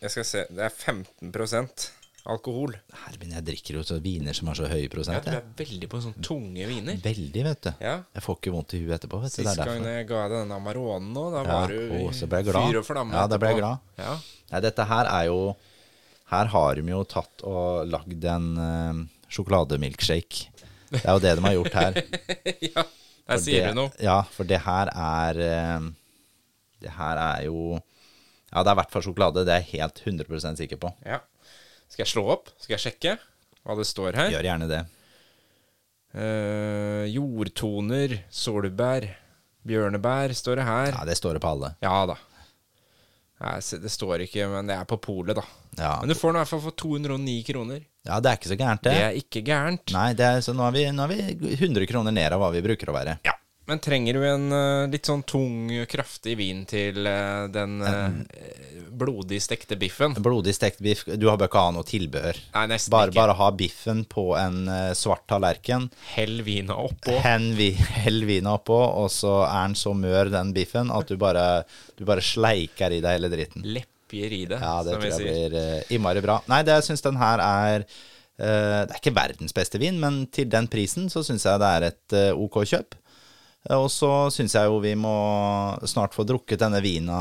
[0.02, 1.90] Jeg skal se, det er 15%
[2.32, 2.74] alkohol.
[3.04, 5.26] Hermin, jeg drikker jo så viner som har så høy prosent.
[5.26, 5.42] Ja, Jeg.
[5.42, 6.98] er veldig på sånne tunge viner.
[7.02, 7.70] Veldig, vet du.
[7.82, 7.94] Ja.
[8.14, 9.20] Jeg får ikke vondt i huet etterpå.
[9.22, 9.42] vet du.
[9.42, 12.12] Det Sist er gang jeg ga deg den Amaronen nå, da Ja, var du å,
[12.14, 13.16] fyr og flamme.
[13.16, 13.78] Ja, da ble jeg glad.
[13.98, 14.14] Ja.
[14.52, 15.40] Nei, dette her er jo
[16.32, 19.02] Her har de jo tatt og lagd en uh,
[19.32, 20.50] sjokolademilkshake.
[20.92, 21.98] Det er jo det de har gjort her.
[22.68, 23.92] ja, der sier det, du noe.
[24.02, 25.90] Ja, for det her er eh,
[26.82, 29.46] Det her er jo Ja, det er i hvert fall sjokolade.
[29.48, 30.92] Det er jeg helt 100% sikker på.
[31.08, 31.22] Ja.
[31.88, 32.52] Skal jeg slå opp?
[32.60, 33.16] Skal jeg sjekke
[33.62, 34.34] hva det står her?
[34.34, 34.82] Gjør gjerne det.
[36.12, 39.06] Uh, jordtoner, solbær,
[39.64, 40.92] bjørnebær står det her.
[40.92, 41.72] Ja, det står det på alle.
[41.80, 42.18] Ja da.
[43.42, 45.42] Det står ikke, men det er på polet, da.
[45.78, 47.80] Ja, Men du får den i hvert fall for 209 kroner.
[48.06, 48.92] ja det er ikke så gærent, det.
[48.94, 49.92] Det er ikke gærent.
[49.96, 52.50] Nei, det er, så nå er, vi, nå er vi 100 kroner ned av hva
[52.54, 53.16] vi bruker å være.
[53.26, 53.34] Ja.
[53.64, 58.08] Men trenger du en uh, litt sånn tung, kraftig vin til uh, den uh,
[58.90, 60.16] blodig stekte biffen?
[60.18, 62.40] Blodig stekt biff Du har ikke ha noe tilbehør.
[62.56, 63.20] Nei, nesten Bare, ikke.
[63.20, 64.66] bare ha biffen på en
[64.98, 65.88] svart tallerken.
[66.12, 67.14] Hell vina oppå.
[67.56, 67.70] Vi,
[68.02, 71.62] hell vina oppå, og så er den så mør, den biffen, at du bare,
[71.98, 73.66] du bare sleiker i deg hele dritten.
[73.66, 75.54] Lepjer i det, Ja, det som vi tror jeg sier.
[75.54, 76.40] blir innmari bra.
[76.50, 77.86] Nei, det, syns den her er
[78.42, 81.88] Det er ikke verdens beste vin, men til den prisen så syns jeg det er
[81.92, 82.98] et ok kjøp.
[83.70, 85.12] Eh, og så syns jeg jo vi må
[85.86, 87.20] snart få drukket denne vina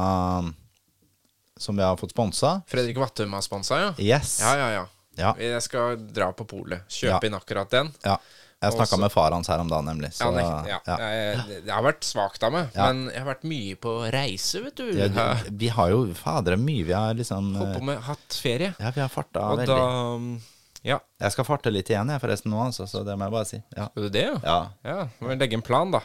[1.62, 2.62] som vi har fått sponsa.
[2.68, 3.90] Fredrik Vattum har sponsa, ja?
[4.02, 4.40] Yes.
[4.42, 4.86] Ja, ja, ja.
[5.20, 5.34] Ja.
[5.38, 6.88] Jeg skal dra på polet.
[6.90, 7.28] Kjøpe Ja.
[7.28, 7.92] inn akkurat den.
[8.04, 8.16] Ja.
[8.62, 10.12] Jeg snakka med far hans her om dagen, nemlig.
[10.14, 10.80] Så, Ja, ja.
[10.86, 10.98] ja.
[10.98, 12.92] Jeg, jeg har vært svakt av meg, Ja.
[12.94, 14.92] men jeg har vært mye på reise, vet du.
[14.98, 18.74] Ja, vi har jo fader mye vi har liksom holdt eh, på med hatt ferie.
[18.80, 19.68] Ja, vi har farta Og veldig.
[19.68, 20.42] da um,
[20.84, 23.46] Ja, Jeg skal farte litt igjen, jeg, forresten, nå, altså, så det må jeg bare
[23.50, 23.60] si.
[23.78, 23.88] Ja.
[23.92, 24.38] skal du det, jo?
[24.44, 24.60] ja.
[24.84, 26.02] Ja, må vi legge en plan, da.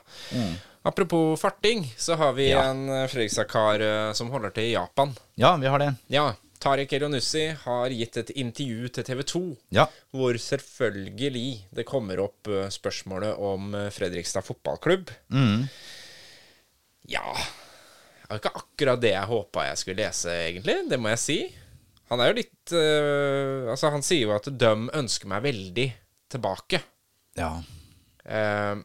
[0.87, 2.63] Apropos farting, så har vi Ja.
[2.71, 5.17] en eh, Fredrikstad-kar eh, som holder til i Japan.
[5.37, 5.95] ja, vi har det.
[6.13, 9.87] Ja, Tariq Elionussi har gitt et intervju til TV 2, Ja.
[10.13, 15.11] hvor selvfølgelig det kommer opp eh, spørsmålet om Fredrikstad fotballklubb.
[15.33, 15.69] Mm.
[17.09, 20.89] Ja Det var ikke akkurat det jeg håpa jeg skulle lese, egentlig.
[20.91, 21.37] Det må jeg si.
[22.11, 25.89] Han er jo litt eh, Altså, han sier jo at de ønsker meg veldig
[26.33, 26.83] tilbake.
[27.39, 27.57] ja.
[28.27, 28.83] Uh,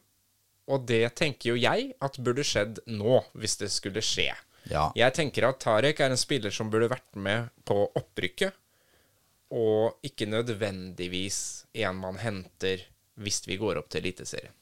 [0.72, 4.30] og det tenker jo jeg at burde skjedd nå, hvis det skulle skje.
[4.69, 4.89] Ja.
[4.95, 8.55] Jeg tenker at Tarek er en spiller som burde vært med på opprykket,
[9.51, 11.41] og ikke nødvendigvis
[11.84, 12.86] en man henter
[13.19, 14.55] hvis vi går opp til Eliteserien.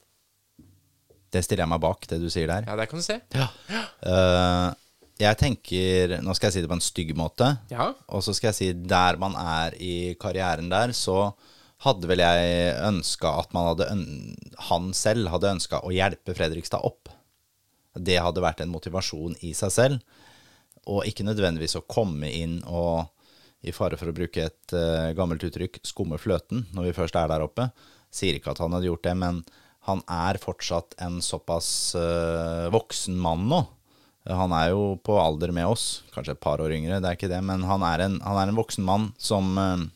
[1.30, 2.66] Det stiller jeg meg bak, det du sier der.
[2.66, 3.20] Ja, der kan du se.
[3.30, 4.70] Eh,
[5.20, 7.52] jeg tenker Nå skal jeg si det på en stygg måte.
[7.72, 7.92] Ja.
[8.08, 11.34] Og så skal jeg si der man er i karrieren der, så
[11.84, 13.88] hadde vel jeg ønska at man hadde
[14.70, 17.12] han selv hadde ønska å hjelpe Fredrikstad opp.
[17.96, 20.26] Det hadde vært en motivasjon i seg selv,
[20.90, 23.08] og ikke nødvendigvis å komme inn og,
[23.64, 27.32] i fare for å bruke et uh, gammelt uttrykk, skumme fløten når vi først er
[27.32, 27.70] der oppe.
[28.12, 29.42] Sier ikke at han hadde gjort det, men
[29.88, 33.64] han er fortsatt en såpass uh, voksen mann nå.
[34.30, 37.32] Han er jo på alder med oss, kanskje et par år yngre, det er ikke
[37.32, 39.88] det, men han er en, han er en voksen mann som eh,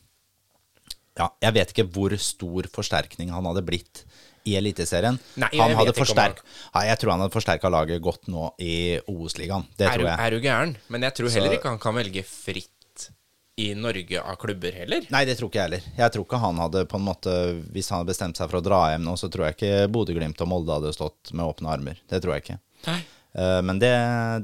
[1.19, 4.03] Ja, jeg vet ikke hvor stor forsterkning han hadde blitt
[4.49, 5.15] i Eliteserien.
[5.39, 6.41] Nei, Han hadde forsterk...
[6.73, 9.63] Ja, jeg tror han hadde forsterka laget godt nå i OS-ligaen.
[9.79, 10.17] Det Er tror jeg.
[10.19, 10.73] er du gæren?
[10.91, 12.69] Men jeg tror heller ikke han kan velge fritt
[13.55, 15.05] i Norge av klubber heller.
[15.13, 15.87] Nei, det tror ikke jeg heller.
[16.01, 17.33] Jeg tror ikke han hadde på en måte
[17.71, 20.41] Hvis han hadde bestemt seg for å dra hjem nå, så tror jeg ikke Bodø-Glimt
[20.43, 22.01] og Molde hadde stått med åpne armer.
[22.09, 22.57] Det tror jeg ikke.
[22.89, 22.99] Nei.
[23.35, 23.93] Eh, Men det,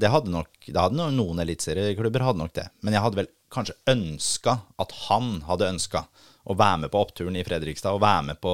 [0.02, 2.68] det hadde nok det hadde Noen eliteserieklubber hadde nok det.
[2.84, 6.04] Men jeg hadde vel kanskje ønska at han hadde ønska
[6.50, 8.52] å være med på oppturen i Fredrikstad og være med på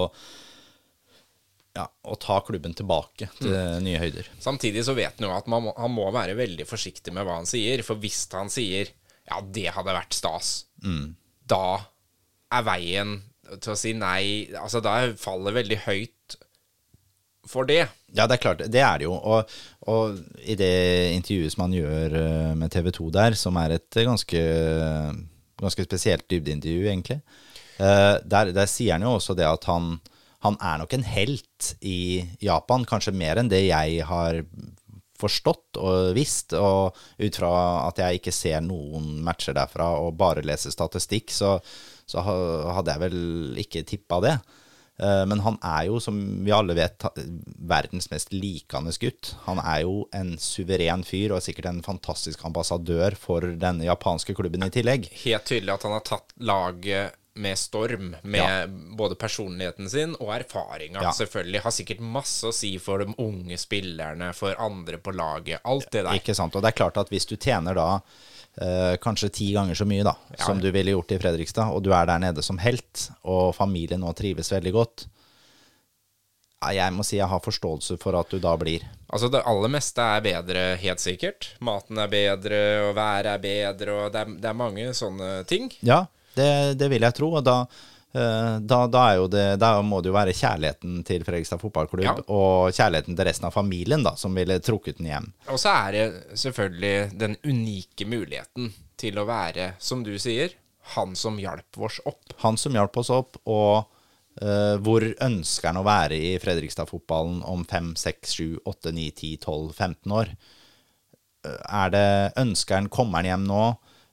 [1.76, 3.52] ja, å ta klubben tilbake til
[3.84, 4.30] nye høyder.
[4.40, 7.36] Samtidig så vet han jo at man må, han må være veldig forsiktig med hva
[7.42, 7.82] han sier.
[7.84, 8.88] For hvis han sier
[9.28, 10.54] ja, det hadde vært stas,
[11.46, 11.62] da
[12.56, 13.16] er veien
[13.62, 16.15] til å si nei Altså, da faller veldig høyt
[17.50, 17.84] for det.
[18.16, 18.64] Ja, det er klart.
[18.72, 19.14] Det er det jo.
[19.16, 19.56] Og,
[19.90, 20.72] og i det
[21.16, 24.42] intervjuet som han gjør eh, med TV 2 der, som er et ganske,
[25.62, 27.20] ganske spesielt dybdeintervju, egentlig,
[27.78, 29.96] eh, der, der sier han jo også det at han,
[30.46, 34.42] han er nok en helt i Japan, kanskje mer enn det jeg har
[35.16, 37.52] forstått og visst, og ut fra
[37.86, 41.56] at jeg ikke ser noen matcher derfra og bare leser statistikk, så,
[42.08, 44.36] så hadde jeg vel ikke tippa det.
[44.98, 47.04] Eh, Men han er jo, som vi alle vet,
[47.68, 49.34] verdens mest likende gutt.
[49.44, 54.64] Han er jo en suveren fyr og sikkert en fantastisk ambassadør for den japanske klubben
[54.64, 55.10] i tillegg.
[55.26, 61.02] Helt tydelig at han har tatt laget med storm, med både personligheten sin og erfaringa.
[61.04, 61.12] Ja.
[61.12, 61.60] Selvfølgelig.
[61.66, 65.60] Har sikkert masse å si for de unge spillerne, for andre på laget.
[65.68, 66.16] Alt det der.
[66.16, 66.56] Ikke sant?
[66.56, 67.90] Og det er klart at hvis du tjener da
[68.60, 71.92] eh, kanskje ti ganger så mye da, som du ville gjort i Fredrikstad, og du
[71.94, 75.06] er der nede som helt, og familien nå trives veldig godt,
[76.56, 78.84] ja, jeg må si jeg har forståelse for at du da blir.
[79.06, 81.50] Altså, det aller meste er bedre, helt sikkert.
[81.64, 85.68] Maten er bedre, og været er bedre, og det er, det er mange sånne ting.
[85.86, 86.48] Ja, det,
[86.80, 87.60] det vil jeg tro, og da,
[88.16, 92.14] da, da, jo det, da må det jo være kjærligheten til Fredrikstad fotballklubb, Ja.
[92.32, 95.26] og kjærligheten til resten av familien da, som ville trukket den hjem.
[95.52, 96.06] Og så er det
[96.40, 100.54] selvfølgelig den unike muligheten til å være, som du sier,
[100.96, 102.32] han som hjalp oss opp.
[102.44, 103.88] Han som hjalp oss opp, og
[104.40, 109.32] uh, hvor ønsker han å være i Fredrikstad-fotballen om 5, 6, 7, 8, 9, 10,
[109.42, 110.30] 12, 15 år?
[111.44, 112.06] Eh, Er det,
[112.38, 113.64] ønsker han, kommer han hjem nå?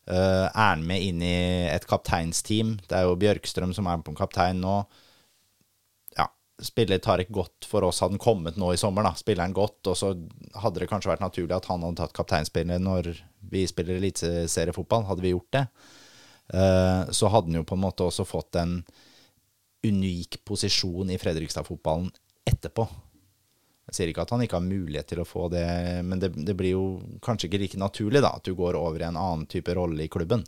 [0.04, 1.36] Eh, er han med inn i
[1.72, 2.76] et kapteinsteam?
[2.90, 4.82] Det er jo Bjørkstrøm som er på kaptein nå.
[6.18, 6.28] Ja,
[6.64, 9.14] spiller Tarek godt for oss hadde han kommet nå i sommer, da.
[9.20, 10.12] Spiller han godt, og så
[10.60, 13.14] hadde det kanskje vært naturlig at han hadde tatt kapteinspillet når
[13.54, 15.08] vi spiller eliteseriefotball.
[15.08, 15.66] Hadde vi gjort det,
[16.60, 18.82] eh, så hadde han jo på en måte også fått en
[19.84, 22.12] unik posisjon i Fredrikstad-fotballen
[22.48, 22.88] etterpå.
[23.90, 25.66] Jeg sier ikke at han ikke har mulighet til å få det,
[26.08, 26.86] men det, det blir jo
[27.24, 30.12] kanskje ikke like naturlig da, at du går over i en annen type rolle i
[30.12, 30.46] klubben.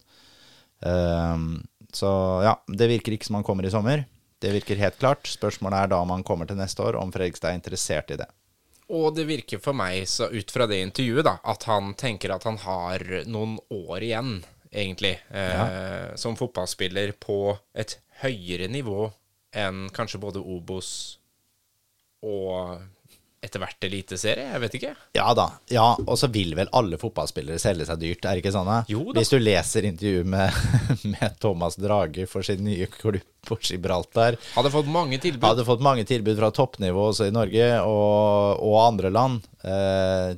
[0.80, 1.66] Um,
[1.96, 2.10] så
[2.46, 4.06] ja, det virker ikke som han kommer i sommer.
[4.40, 5.28] Det virker helt klart.
[5.28, 8.30] Spørsmålet er da om han kommer til neste år, om Fredrikstad er interessert i det.
[8.96, 12.46] Og det virker for meg, så ut fra det intervjuet, da, at han tenker at
[12.46, 14.36] han har noen år igjen,
[14.70, 19.10] egentlig, eh, som fotballspiller på et høyere nivå
[19.56, 20.90] enn kanskje både Obos
[22.26, 22.84] og
[23.46, 24.48] etter hvert eliteserie.
[24.52, 24.94] Jeg vet ikke.
[25.18, 25.48] Ja da.
[25.72, 28.72] ja, Og så vil vel alle fotballspillere selge seg dyrt, er det ikke sånn?
[28.92, 29.22] Jo da.
[29.22, 30.60] Hvis du leser intervjuet med,
[31.16, 35.46] med Thomas Drage for sin nye klubb på Gibraltar Hadde fått mange tilbud.
[35.46, 39.46] Hadde fått mange tilbud fra toppnivå også i Norge og, og andre land.
[39.62, 40.32] Eh,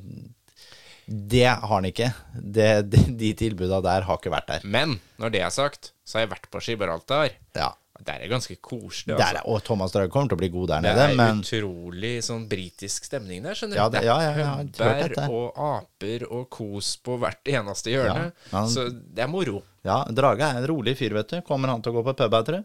[1.08, 2.10] det har han ikke.
[2.34, 4.66] Det, de, de tilbuda der har ikke vært der.
[4.68, 7.32] Men når det er sagt, så har jeg vært på Gibraltar.
[7.56, 7.72] Ja.
[8.06, 9.16] Der er ganske koselig.
[9.16, 9.36] Der, Altså.
[9.36, 10.94] er- og Thomas Drage kommer til å bli god der nede.
[10.94, 13.80] Det er men utrolig sånn britisk stemning der, skjønner du.
[13.80, 15.28] Ja, det- ja, ja, ja, dette.
[15.28, 18.32] og aper og kos på hvert eneste hjørne.
[18.52, 19.62] Ja, han- Så det er moro.
[19.84, 21.40] ja, Drage er en rolig fyr, vet du.
[21.42, 22.64] Kommer han til å gå på pub tror du?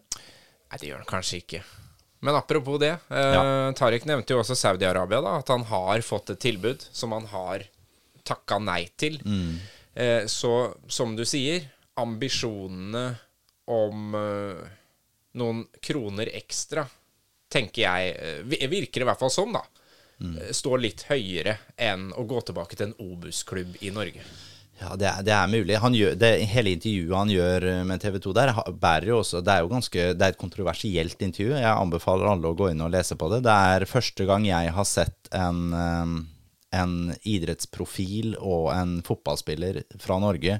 [0.71, 1.63] Nei, det gjør han kanskje ikke.
[2.21, 2.99] Men apropos det.
[3.11, 5.37] Eh, Tariq nevnte jo også Saudi-Arabia, da.
[5.39, 7.63] At han har fått et tilbud som han har
[8.23, 9.17] takka nei til.
[9.19, 9.59] Mm.
[9.95, 11.63] Eh, så som du sier,
[11.97, 13.17] ambisjonene
[13.67, 14.67] om eh,
[15.39, 16.85] noen kroner ekstra,
[17.53, 19.63] tenker jeg eh, Virker i hvert fall sånn, da.
[20.23, 20.37] Mm.
[20.37, 24.25] eh, Står litt høyere enn å gå tilbake til en Obus-klubb i Norge.
[24.81, 25.77] Ja, det er, det er mulig.
[25.83, 29.43] Han gjør, det, hele intervjuet han gjør eh, med TV 2 der, bærer jo også
[29.45, 31.57] Det er jo ganske Det er et kontroversielt intervju.
[31.57, 33.43] Jeg anbefaler alle å gå inn og lese på det.
[33.45, 35.61] Det er første gang jeg har sett en,
[36.73, 40.59] en idrettsprofil og en fotballspiller fra Norge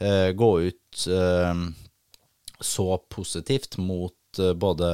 [0.00, 1.64] uh, gå ut eh,
[2.60, 4.88] så positivt mot eh, både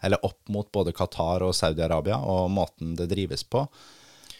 [0.00, 3.66] Eller opp mot både Qatar og Saudi-Arabia og måten det drives på.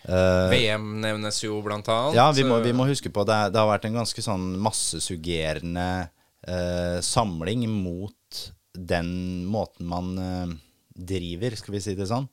[0.00, 2.16] VM nevnes jo blant annet.
[2.16, 3.50] Ja, vi må, vi må huske på det.
[3.52, 6.08] Det har vært en ganske sånn massesuggerende
[6.48, 8.40] eh, samling mot
[8.72, 10.56] den måten man eh,
[10.94, 12.28] driver, skal vi si det sånn,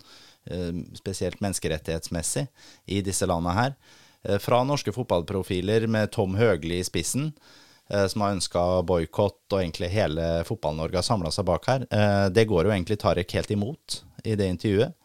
[0.49, 2.47] eh, spesielt menneskerettighetsmessig,
[2.85, 3.77] i disse landene her.
[4.23, 7.65] Eh, fra norske fotballprofiler med Tom Høgli i spissen, eh,
[8.11, 11.85] som har ønska boikott, og egentlig hele Fotball-Norge har samla seg bak her.
[11.91, 14.95] Eh, det går jo egentlig Tarek helt imot i det intervjuet,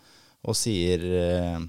[0.42, 1.60] og sier eh,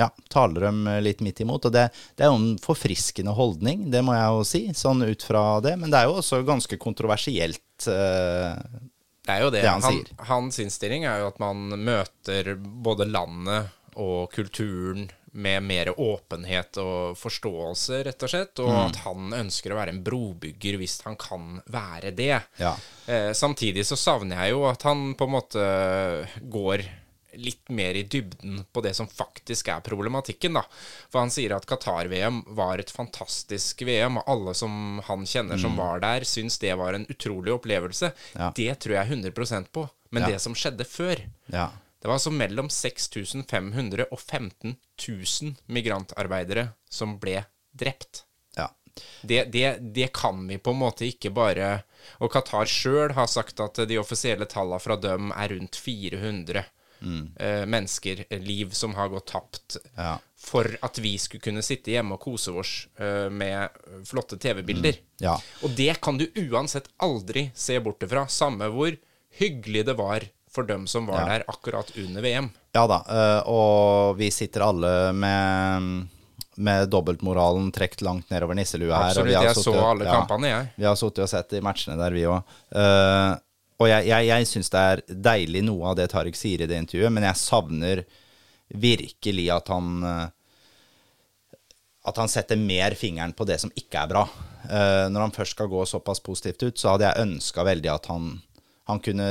[0.00, 1.66] ja, taler dem litt midt imot.
[1.68, 5.26] Og det, det er jo en forfriskende holdning, det må jeg jo si, sånn ut
[5.28, 5.74] fra det.
[5.82, 7.88] Men det er jo også ganske kontroversielt.
[7.92, 8.56] eh,
[9.28, 9.60] Det er jo det.
[9.62, 10.24] Det han han, sier.
[10.32, 13.68] hans innstilling er jo at man møter både landet
[14.00, 18.58] og kulturen med mer åpenhet og forståelse, rett og slett.
[18.60, 18.80] Og Mm.
[18.86, 22.42] at han ønsker å være en brobygger hvis han kan være det.
[22.58, 22.74] Ja.
[23.06, 26.84] Eh, samtidig så savner jeg jo at han på en måte går
[27.34, 30.62] litt mer i dybden på det som faktisk er problematikken, da.
[31.08, 35.74] For han sier at Qatar-VM var et fantastisk VM, og alle som han kjenner som
[35.80, 38.12] var der, syns det var en utrolig opplevelse.
[38.34, 38.36] Mm.
[38.36, 38.50] Ja.
[38.54, 39.88] Det tror jeg 100% på.
[40.10, 40.28] Men Ja.
[40.34, 41.16] det som skjedde før
[41.50, 41.70] ja.
[42.02, 44.74] Det var altså mellom 6500 og 15
[45.08, 48.24] 000 migrantarbeidere som ble drept.
[48.58, 48.68] ja.
[49.22, 51.68] Det, det, det kan vi på en måte ikke bare
[52.20, 56.64] Og Qatar sjøl har sagt at de offisielle tallene fra dem er rundt 400.
[57.40, 60.18] eh, mennesker, liv som har gått tapt, Ja.
[60.38, 63.70] for at vi skulle kunne sitte hjemme og kose oss eh, med
[64.06, 64.98] flotte TV-bilder.
[65.18, 65.34] Ja.
[65.64, 68.94] Og det kan du uansett aldri se bort ifra, samme hvor
[69.40, 71.26] hyggelig det var for dem som var Ja.
[71.26, 72.50] der akkurat under VM.
[72.74, 76.08] Ja da, eh, og vi sitter alle med,
[76.56, 79.10] med dobbeltmoralen trukket langt nedover nisselua her.
[79.10, 80.68] Absolutt, jeg suttet, så alle alle kampene, jeg.
[80.76, 82.42] Vi har sittet og sett de matchene der, vi òg.
[83.82, 86.76] og jeg, jeg, jeg syns det er deilig noe av det Tariq sier i det
[86.78, 88.04] intervjuet, men jeg savner
[88.72, 90.28] virkelig at han eh,
[92.02, 94.24] At han setter mer fingeren på det som ikke er bra.
[94.62, 98.08] Uh, når han først skal gå såpass positivt ut, så hadde jeg ønska veldig at
[98.10, 98.24] han,
[98.90, 99.28] han kunne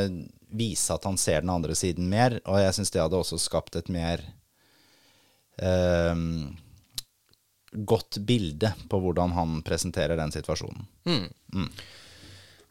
[0.52, 3.78] vise at han ser den andre siden mer, og jeg syns det hadde også skapt
[3.80, 4.24] et mer
[5.62, 6.26] eh,
[7.72, 10.88] godt bilde på hvordan han presenterer den situasjonen.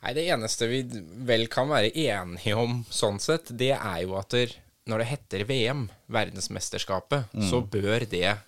[0.00, 0.82] Nei, det eneste vi
[1.28, 4.52] vel kan være enige om sånn sett, det er jo at der,
[4.88, 8.38] når det heter VM, verdensmesterskapet, så bør det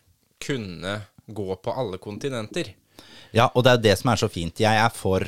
[0.43, 2.73] kunne gå på alle kontinenter.
[3.33, 4.61] Ja, og det er det som er så fint.
[4.61, 5.25] Jeg er for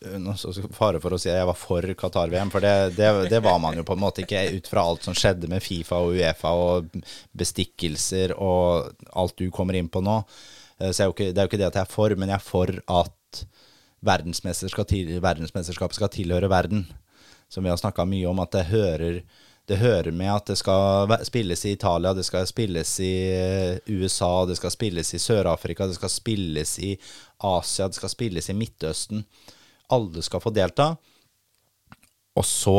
[0.00, 3.58] skal- Fare for å si at jeg var for Qatar-VM, for det, det, det var
[3.58, 6.52] man jo på en måte ikke ut fra alt som skjedde med Fifa og Uefa
[6.52, 6.90] og
[7.36, 10.18] bestikkelser og alt du kommer inn på nå.
[10.80, 12.36] Eh, Så er ikke, det er jo ikke det at jeg er for, men jeg
[12.36, 12.68] er for
[13.00, 13.12] at
[14.06, 16.86] verdensmesterskap, skal tilhøre verden.
[17.48, 19.20] Som vi har snakka mye om, at det hører,
[19.66, 24.44] det hører med at det skal spilles i Italia, det skal spilles i eh, USA,
[24.46, 26.96] det skal spilles i Sør-Afrika, det skal spilles i
[27.42, 29.24] Asia, det skal spilles i Midtøsten.
[29.92, 30.96] Alle skal få delta.
[32.36, 32.76] Og så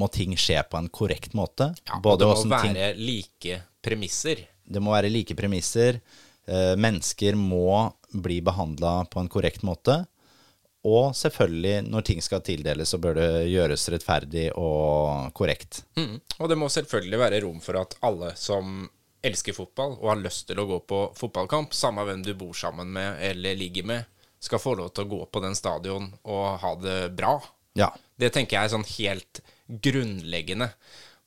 [0.00, 1.70] må ting skje på en korrekt måte.
[1.88, 4.46] Ja, Både det må være ting- like premisser.
[4.70, 6.00] det må være like premisser.
[6.46, 10.06] Eh, mennesker må bli behandla på en korrekt måte.
[10.84, 15.82] Og selvfølgelig, når ting skal tildeles, så bør det gjøres rettferdig og korrekt.
[15.96, 16.20] Mm.
[16.40, 18.88] Og det må selvfølgelig være rom for at alle som
[19.22, 22.88] elsker fotball og har lyst til å gå på fotballkamp, samme hvem du bor sammen
[22.94, 24.06] med eller ligger med,
[24.40, 27.34] skal få lov til å gå på den stadion og ha det bra.
[27.78, 27.90] Ja.
[28.18, 30.70] Det tenker jeg er sånn helt grunnleggende.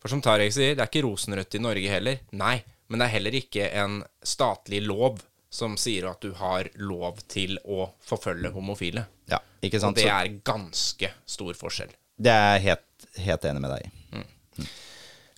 [0.02, 2.20] For som Tarek sier, det er ikke rosenrødt i Norge heller.
[2.36, 2.58] Nei,
[2.92, 5.22] men det er heller ikke en statlig lov
[5.54, 9.06] som sier at du har lov til å forfølge homofile.
[9.30, 10.00] ja ikke Og sant?
[10.02, 11.94] det er ganske stor forskjell.
[12.20, 13.92] det er jeg helt, helt enig med deg i.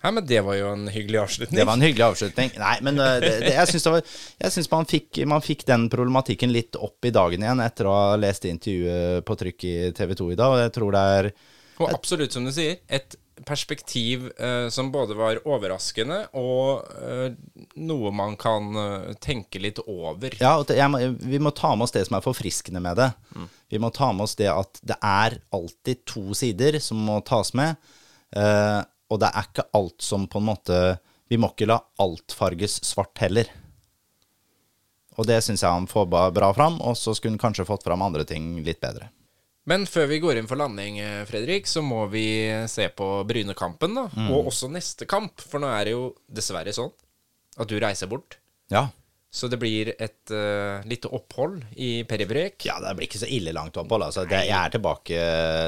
[0.06, 1.58] Nei, men det var jo en hyggelig avslutning.
[1.58, 2.52] Det var en hyggelig avslutning.
[2.62, 4.14] Nei, men uh, det, det, jeg syns, det var,
[4.46, 4.88] jeg syns man,
[5.34, 9.38] man fikk den problematikken litt opp i dagen igjen etter å ha lest intervjuet på
[9.42, 11.32] trykk i TV 2 i dag, og jeg tror det er
[11.82, 17.34] Og absolutt, som du sier, et perspektiv eh, som både var overraskende og eh,
[17.84, 20.38] noe man kan eh, tenke litt over.
[20.40, 23.10] Ja, det- jeg vi må ta med oss det som er forfriskende med det.
[23.74, 27.52] Vi må ta med oss det at det er alltid to sider som må tas
[27.58, 27.76] med.
[29.12, 30.80] Og det er ikke alt som på en måte
[31.30, 33.50] Vi må ikke la alt farges svart heller.
[35.18, 38.04] Og det syns jeg han får bra fram, og så skulle han kanskje fått fram
[38.06, 39.08] andre ting litt bedre.
[39.66, 42.28] Men før vi går inn for landing, eh, Fredrik, så må vi
[42.70, 44.04] se på Brynekampen, da.
[44.30, 46.92] Og også neste kamp, for nå er det jo dessverre sånn
[47.58, 48.38] at du reiser bort.
[48.70, 48.90] Ja.
[49.36, 52.64] Så det blir et uh, lite opphold i Peribrek.
[52.70, 54.06] ja, det blir ikke så ille langt opphold.
[54.08, 54.24] Altså.
[54.30, 55.18] Det, jeg er tilbake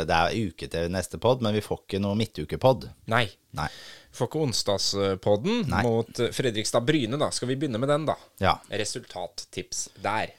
[0.07, 2.87] Det er uke til neste pod, men vi får ikke noe midtukepod.
[3.11, 3.25] Nei.
[3.59, 3.67] Nei.
[4.07, 5.81] Vi får ikke onsdagspodden Nei.
[5.83, 7.27] mot eh, Fredrikstad Bryne, da.
[7.35, 8.15] Skal vi begynne med den, da?
[8.41, 8.55] Ja.
[8.71, 10.31] Resultattips der.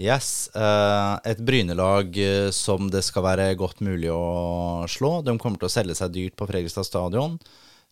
[0.00, 0.48] Yes.
[0.56, 5.18] eh, et Brynelag eh, som det skal være godt mulig å slå.
[5.26, 7.36] De kommer til å selge seg dyrt på Fredrikstad stadion.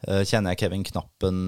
[0.00, 1.38] Kjenner jeg Kevin Knappen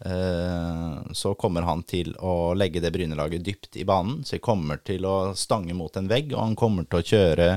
[0.00, 4.22] så kommer han til å legge det Brynelaget dypt i banen.
[4.24, 7.48] Så de kommer til å stange mot en vegg, og han kommer til å kjøre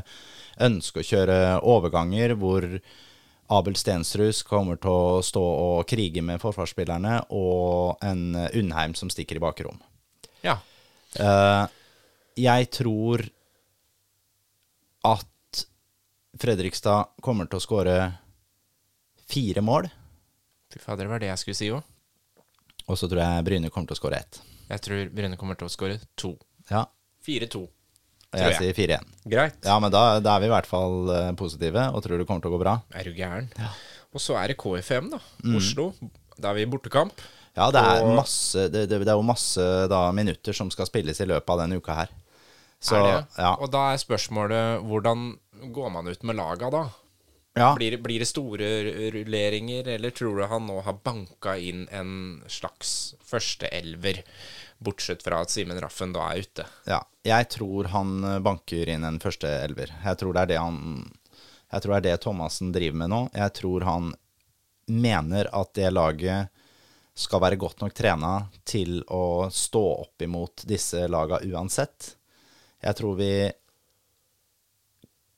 [0.61, 2.67] ønske å kjøre overganger hvor
[3.53, 9.39] Abel Stensrud kommer til å stå og krige med forsvarsspillerne, og en Undheim som stikker
[9.39, 9.79] i bakrom.
[10.43, 10.57] Ja.
[11.19, 11.65] Eh,
[12.43, 13.25] jeg tror
[15.07, 15.63] at
[16.39, 17.97] Fredrikstad kommer til å skåre
[19.29, 19.91] fire mål,
[20.73, 21.92] Fy fader, det var det jeg skulle si òg.
[22.87, 24.41] Og så tror jeg Bryne kommer til å skåre ett.
[24.69, 26.33] Jeg tror Bryne kommer til å skåre to.
[26.71, 26.85] Ja,
[27.27, 27.61] 4-2.
[27.63, 28.59] og jeg jeg.
[28.59, 29.13] sier 4-1.
[29.29, 29.59] Greit.
[29.63, 32.43] Ja, men da, da er vi i hvert fall eh, positive og tror det kommer
[32.43, 32.77] til å gå bra.
[32.95, 33.47] Er du gæren?
[34.13, 35.21] Og så er det KFM, da.
[35.45, 35.55] Mm.
[35.59, 35.87] Oslo.
[36.37, 37.21] Da er vi i bortekamp.
[37.53, 39.61] Ja, det er masse Det, det, det er jo masse
[39.91, 42.13] da, minutter som skal spilles i løpet av denne uka her.
[42.83, 43.19] Så, er det?
[43.39, 43.53] ja.
[43.61, 45.29] Og da er spørsmålet hvordan
[45.71, 46.81] går man ut med laga da?
[47.53, 47.75] Ja.
[47.77, 48.69] Blir blir det store
[49.13, 54.23] rulleringer, eller tror du han nå har banka inn en slags førsteelver,
[54.81, 56.65] bortsett fra at Simen Raffen da er ute?
[56.89, 59.93] Ja, jeg tror han banker inn en første elver.
[60.03, 60.79] Jeg tror det er det han
[61.73, 63.21] Jeg tror det er det Thomassen driver med nå.
[63.33, 64.11] Jeg tror han
[64.85, 66.49] mener at det laget
[67.13, 68.33] skal være godt nok trena
[68.65, 72.15] til å stå opp imot disse laga uansett.
[72.81, 73.33] Jeg tror vi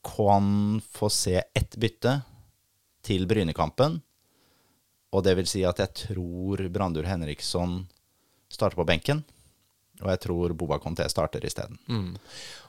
[0.05, 2.19] kan få se ett bytte
[3.05, 3.99] til Brynekampen.
[5.15, 7.81] Og det vil si at jeg tror Brandur Henriksson
[8.51, 9.23] starter på benken.
[10.03, 11.77] Og jeg tror Boba Conté starter isteden.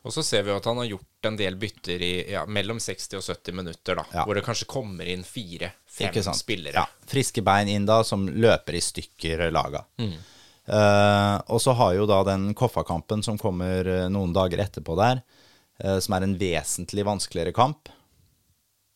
[0.07, 3.19] Og så ser vi at han har gjort en del bytter i ja, mellom 60
[3.19, 4.05] og 70 minutter, da.
[4.15, 4.25] Ja.
[4.29, 6.85] Hvor det kanskje kommer inn fire-fem spillere.
[6.85, 9.83] Ja, friske bein inn da, som løper i stykker laga.
[9.99, 15.23] Eh, og så har jo da den Koffa-kampen som kommer eh, noen dager etterpå der,
[15.77, 17.91] som er en vesentlig vanskeligere kamp.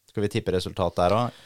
[0.09, 1.41] Skal vi tippe resultat der òg?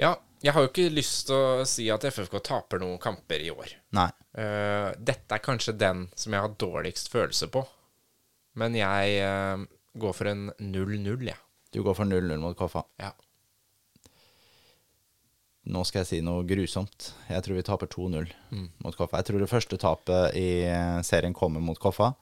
[0.00, 3.48] Ja, jeg har jo ikke lyst til å si at FFK taper noen kamper i
[3.54, 3.70] år.
[3.96, 4.10] Nei.
[4.36, 7.62] Uh, dette er kanskje den som jeg har dårligst følelse på.
[8.60, 9.64] Men jeg uh,
[9.96, 11.40] går for en 0-0, jeg.
[11.72, 12.84] Du går for 0-0 mot Koffa.
[13.00, 13.14] Ja.
[15.72, 17.14] Nå skal jeg si noe grusomt.
[17.30, 18.28] Jeg tror vi taper 2-0
[18.84, 19.22] mot Koffa.
[19.22, 20.48] Jeg tror det første tapet i
[21.08, 22.12] serien kommer mot Koffa.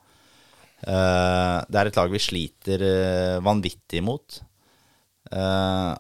[0.83, 4.41] Eh, det er et lag vi sliter eh, vanvittig mot.
[5.30, 5.93] Eh,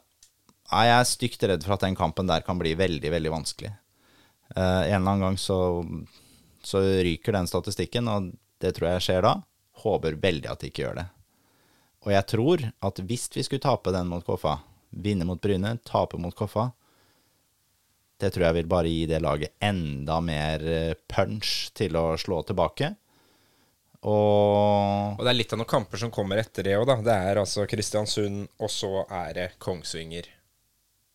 [0.72, 3.72] jeg er stygt redd for at den kampen der kan bli veldig, veldig vanskelig.
[4.52, 5.56] En eller annen gang så,
[6.64, 9.34] så ryker den statistikken, og det tror jeg skjer da.
[9.84, 11.06] Håper veldig at de ikke gjør det.
[12.04, 14.58] Og jeg tror at hvis vi skulle tape den mot Koffa,
[14.92, 16.70] vinne mot Bryne, tape mot Koffa,
[18.20, 20.64] det tror jeg vil bare gi det laget enda mer
[21.08, 22.94] punch til å slå tilbake.
[24.02, 26.96] Og Og det er litt av noen kamper som kommer etter det òg, da.
[27.06, 30.26] Det er altså Kristiansund, og så er det Kongsvinger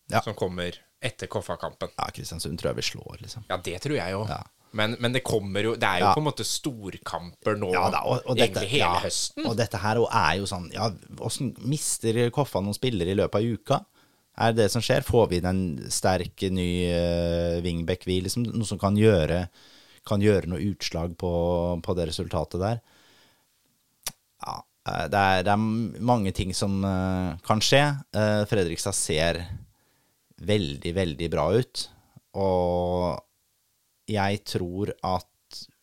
[0.09, 0.21] Ja.
[0.21, 0.73] som kommer
[1.03, 1.89] etter Koffa-kampen.
[1.97, 3.43] ja, Kristiansund tror jeg vi slår, liksom.
[3.49, 4.29] Ja, det tror jeg òg.
[4.29, 4.43] Ja.
[4.73, 6.13] Men, men det kommer jo Det er jo Ja.
[6.13, 9.45] på en måte storkamper nå, Ja da, og, og dette, egentlig hele ja, høsten.
[9.47, 10.89] Og dette her er jo sånn Ja,
[11.23, 13.85] åssen mister Koffa noen spillere i løpet av uka?
[14.37, 15.01] Er det det som skjer?
[15.07, 18.43] Får vi inn en sterk ny uh, wingback, vi, liksom?
[18.53, 19.47] Noe som kan gjøre,
[20.07, 21.31] kan gjøre noe utslag på,
[21.83, 22.81] på det resultatet der?
[24.43, 24.57] Ja,
[24.89, 27.83] eh, det er, det er mange ting som eh, kan skje.
[28.15, 29.41] Eh, Fredrikstad ser
[30.37, 31.87] veldig, veldig bra ut.
[32.37, 33.17] Og
[34.07, 35.25] jeg tror at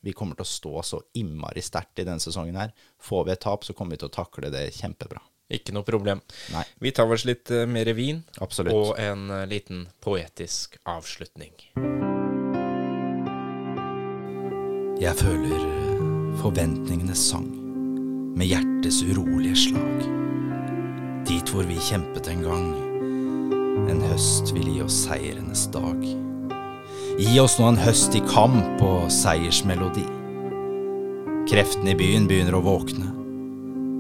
[0.04, 2.74] vi kommer til å stå så innmari sterkt i denne sesongen her.
[3.00, 5.22] Får vi et tap, så kommer vi til å takle det kjempebra.
[5.54, 6.22] Ikke noe problem.
[6.54, 6.64] Nei.
[6.80, 8.72] Vi tar oss litt mer vin, Absolutt.
[8.72, 11.52] og en liten poetisk avslutning.
[15.04, 15.64] Jeg føler
[16.40, 17.50] forventningenes sang
[18.38, 20.06] med hjertets urolige slag.
[21.28, 22.70] Dit hvor vi kjempet en gang.
[23.92, 26.00] En høst vil gi oss seierenes dag.
[27.20, 30.06] Gi oss nå en høst i kamp og seiersmelodi.
[31.52, 33.12] Kreftene i byen begynner å våkne.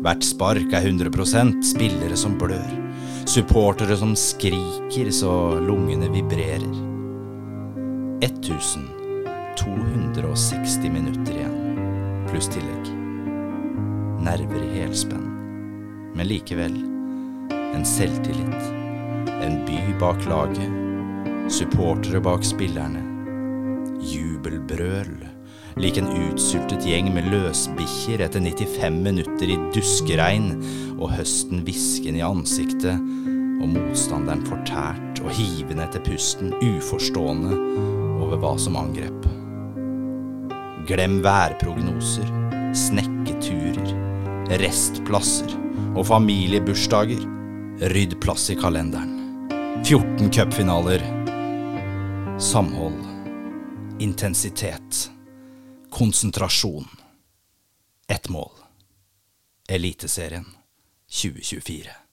[0.06, 2.80] Hvert spark er 100% spillere som blør.
[3.28, 5.36] Supportere som skriker så
[5.68, 6.64] lungene vibrerer.
[9.58, 11.78] 1260 minutter igjen,
[12.30, 12.90] pluss tillegg.
[14.24, 15.30] Nerver i helspenn,
[16.14, 16.76] men likevel
[17.74, 18.70] en selvtillit.
[19.44, 20.70] En by bak laget,
[21.52, 23.02] supportere bak spillerne.
[24.04, 25.16] Jubelbrøl,
[25.80, 30.50] lik en utsultet gjeng med løsbikkjer etter 95 minutter i duskregn
[30.98, 32.94] og høsten hvisken i ansiktet
[33.64, 37.56] og motstanderen fortært og hivende etter pusten, uforstående
[38.20, 39.24] over hva som angrep.
[40.86, 42.28] Glem værprognoser,
[42.76, 43.86] snekketurer,
[44.60, 45.54] restplasser
[45.96, 47.22] og familiebursdager.
[47.94, 49.14] Rydd plass i kalenderen.
[49.86, 51.00] 14 cupfinaler.
[52.38, 53.00] Samhold.
[54.04, 55.08] Intensitet.
[55.90, 56.88] Konsentrasjon.
[58.08, 58.52] Ett mål.
[59.68, 60.46] Eliteserien
[61.08, 62.03] 2024.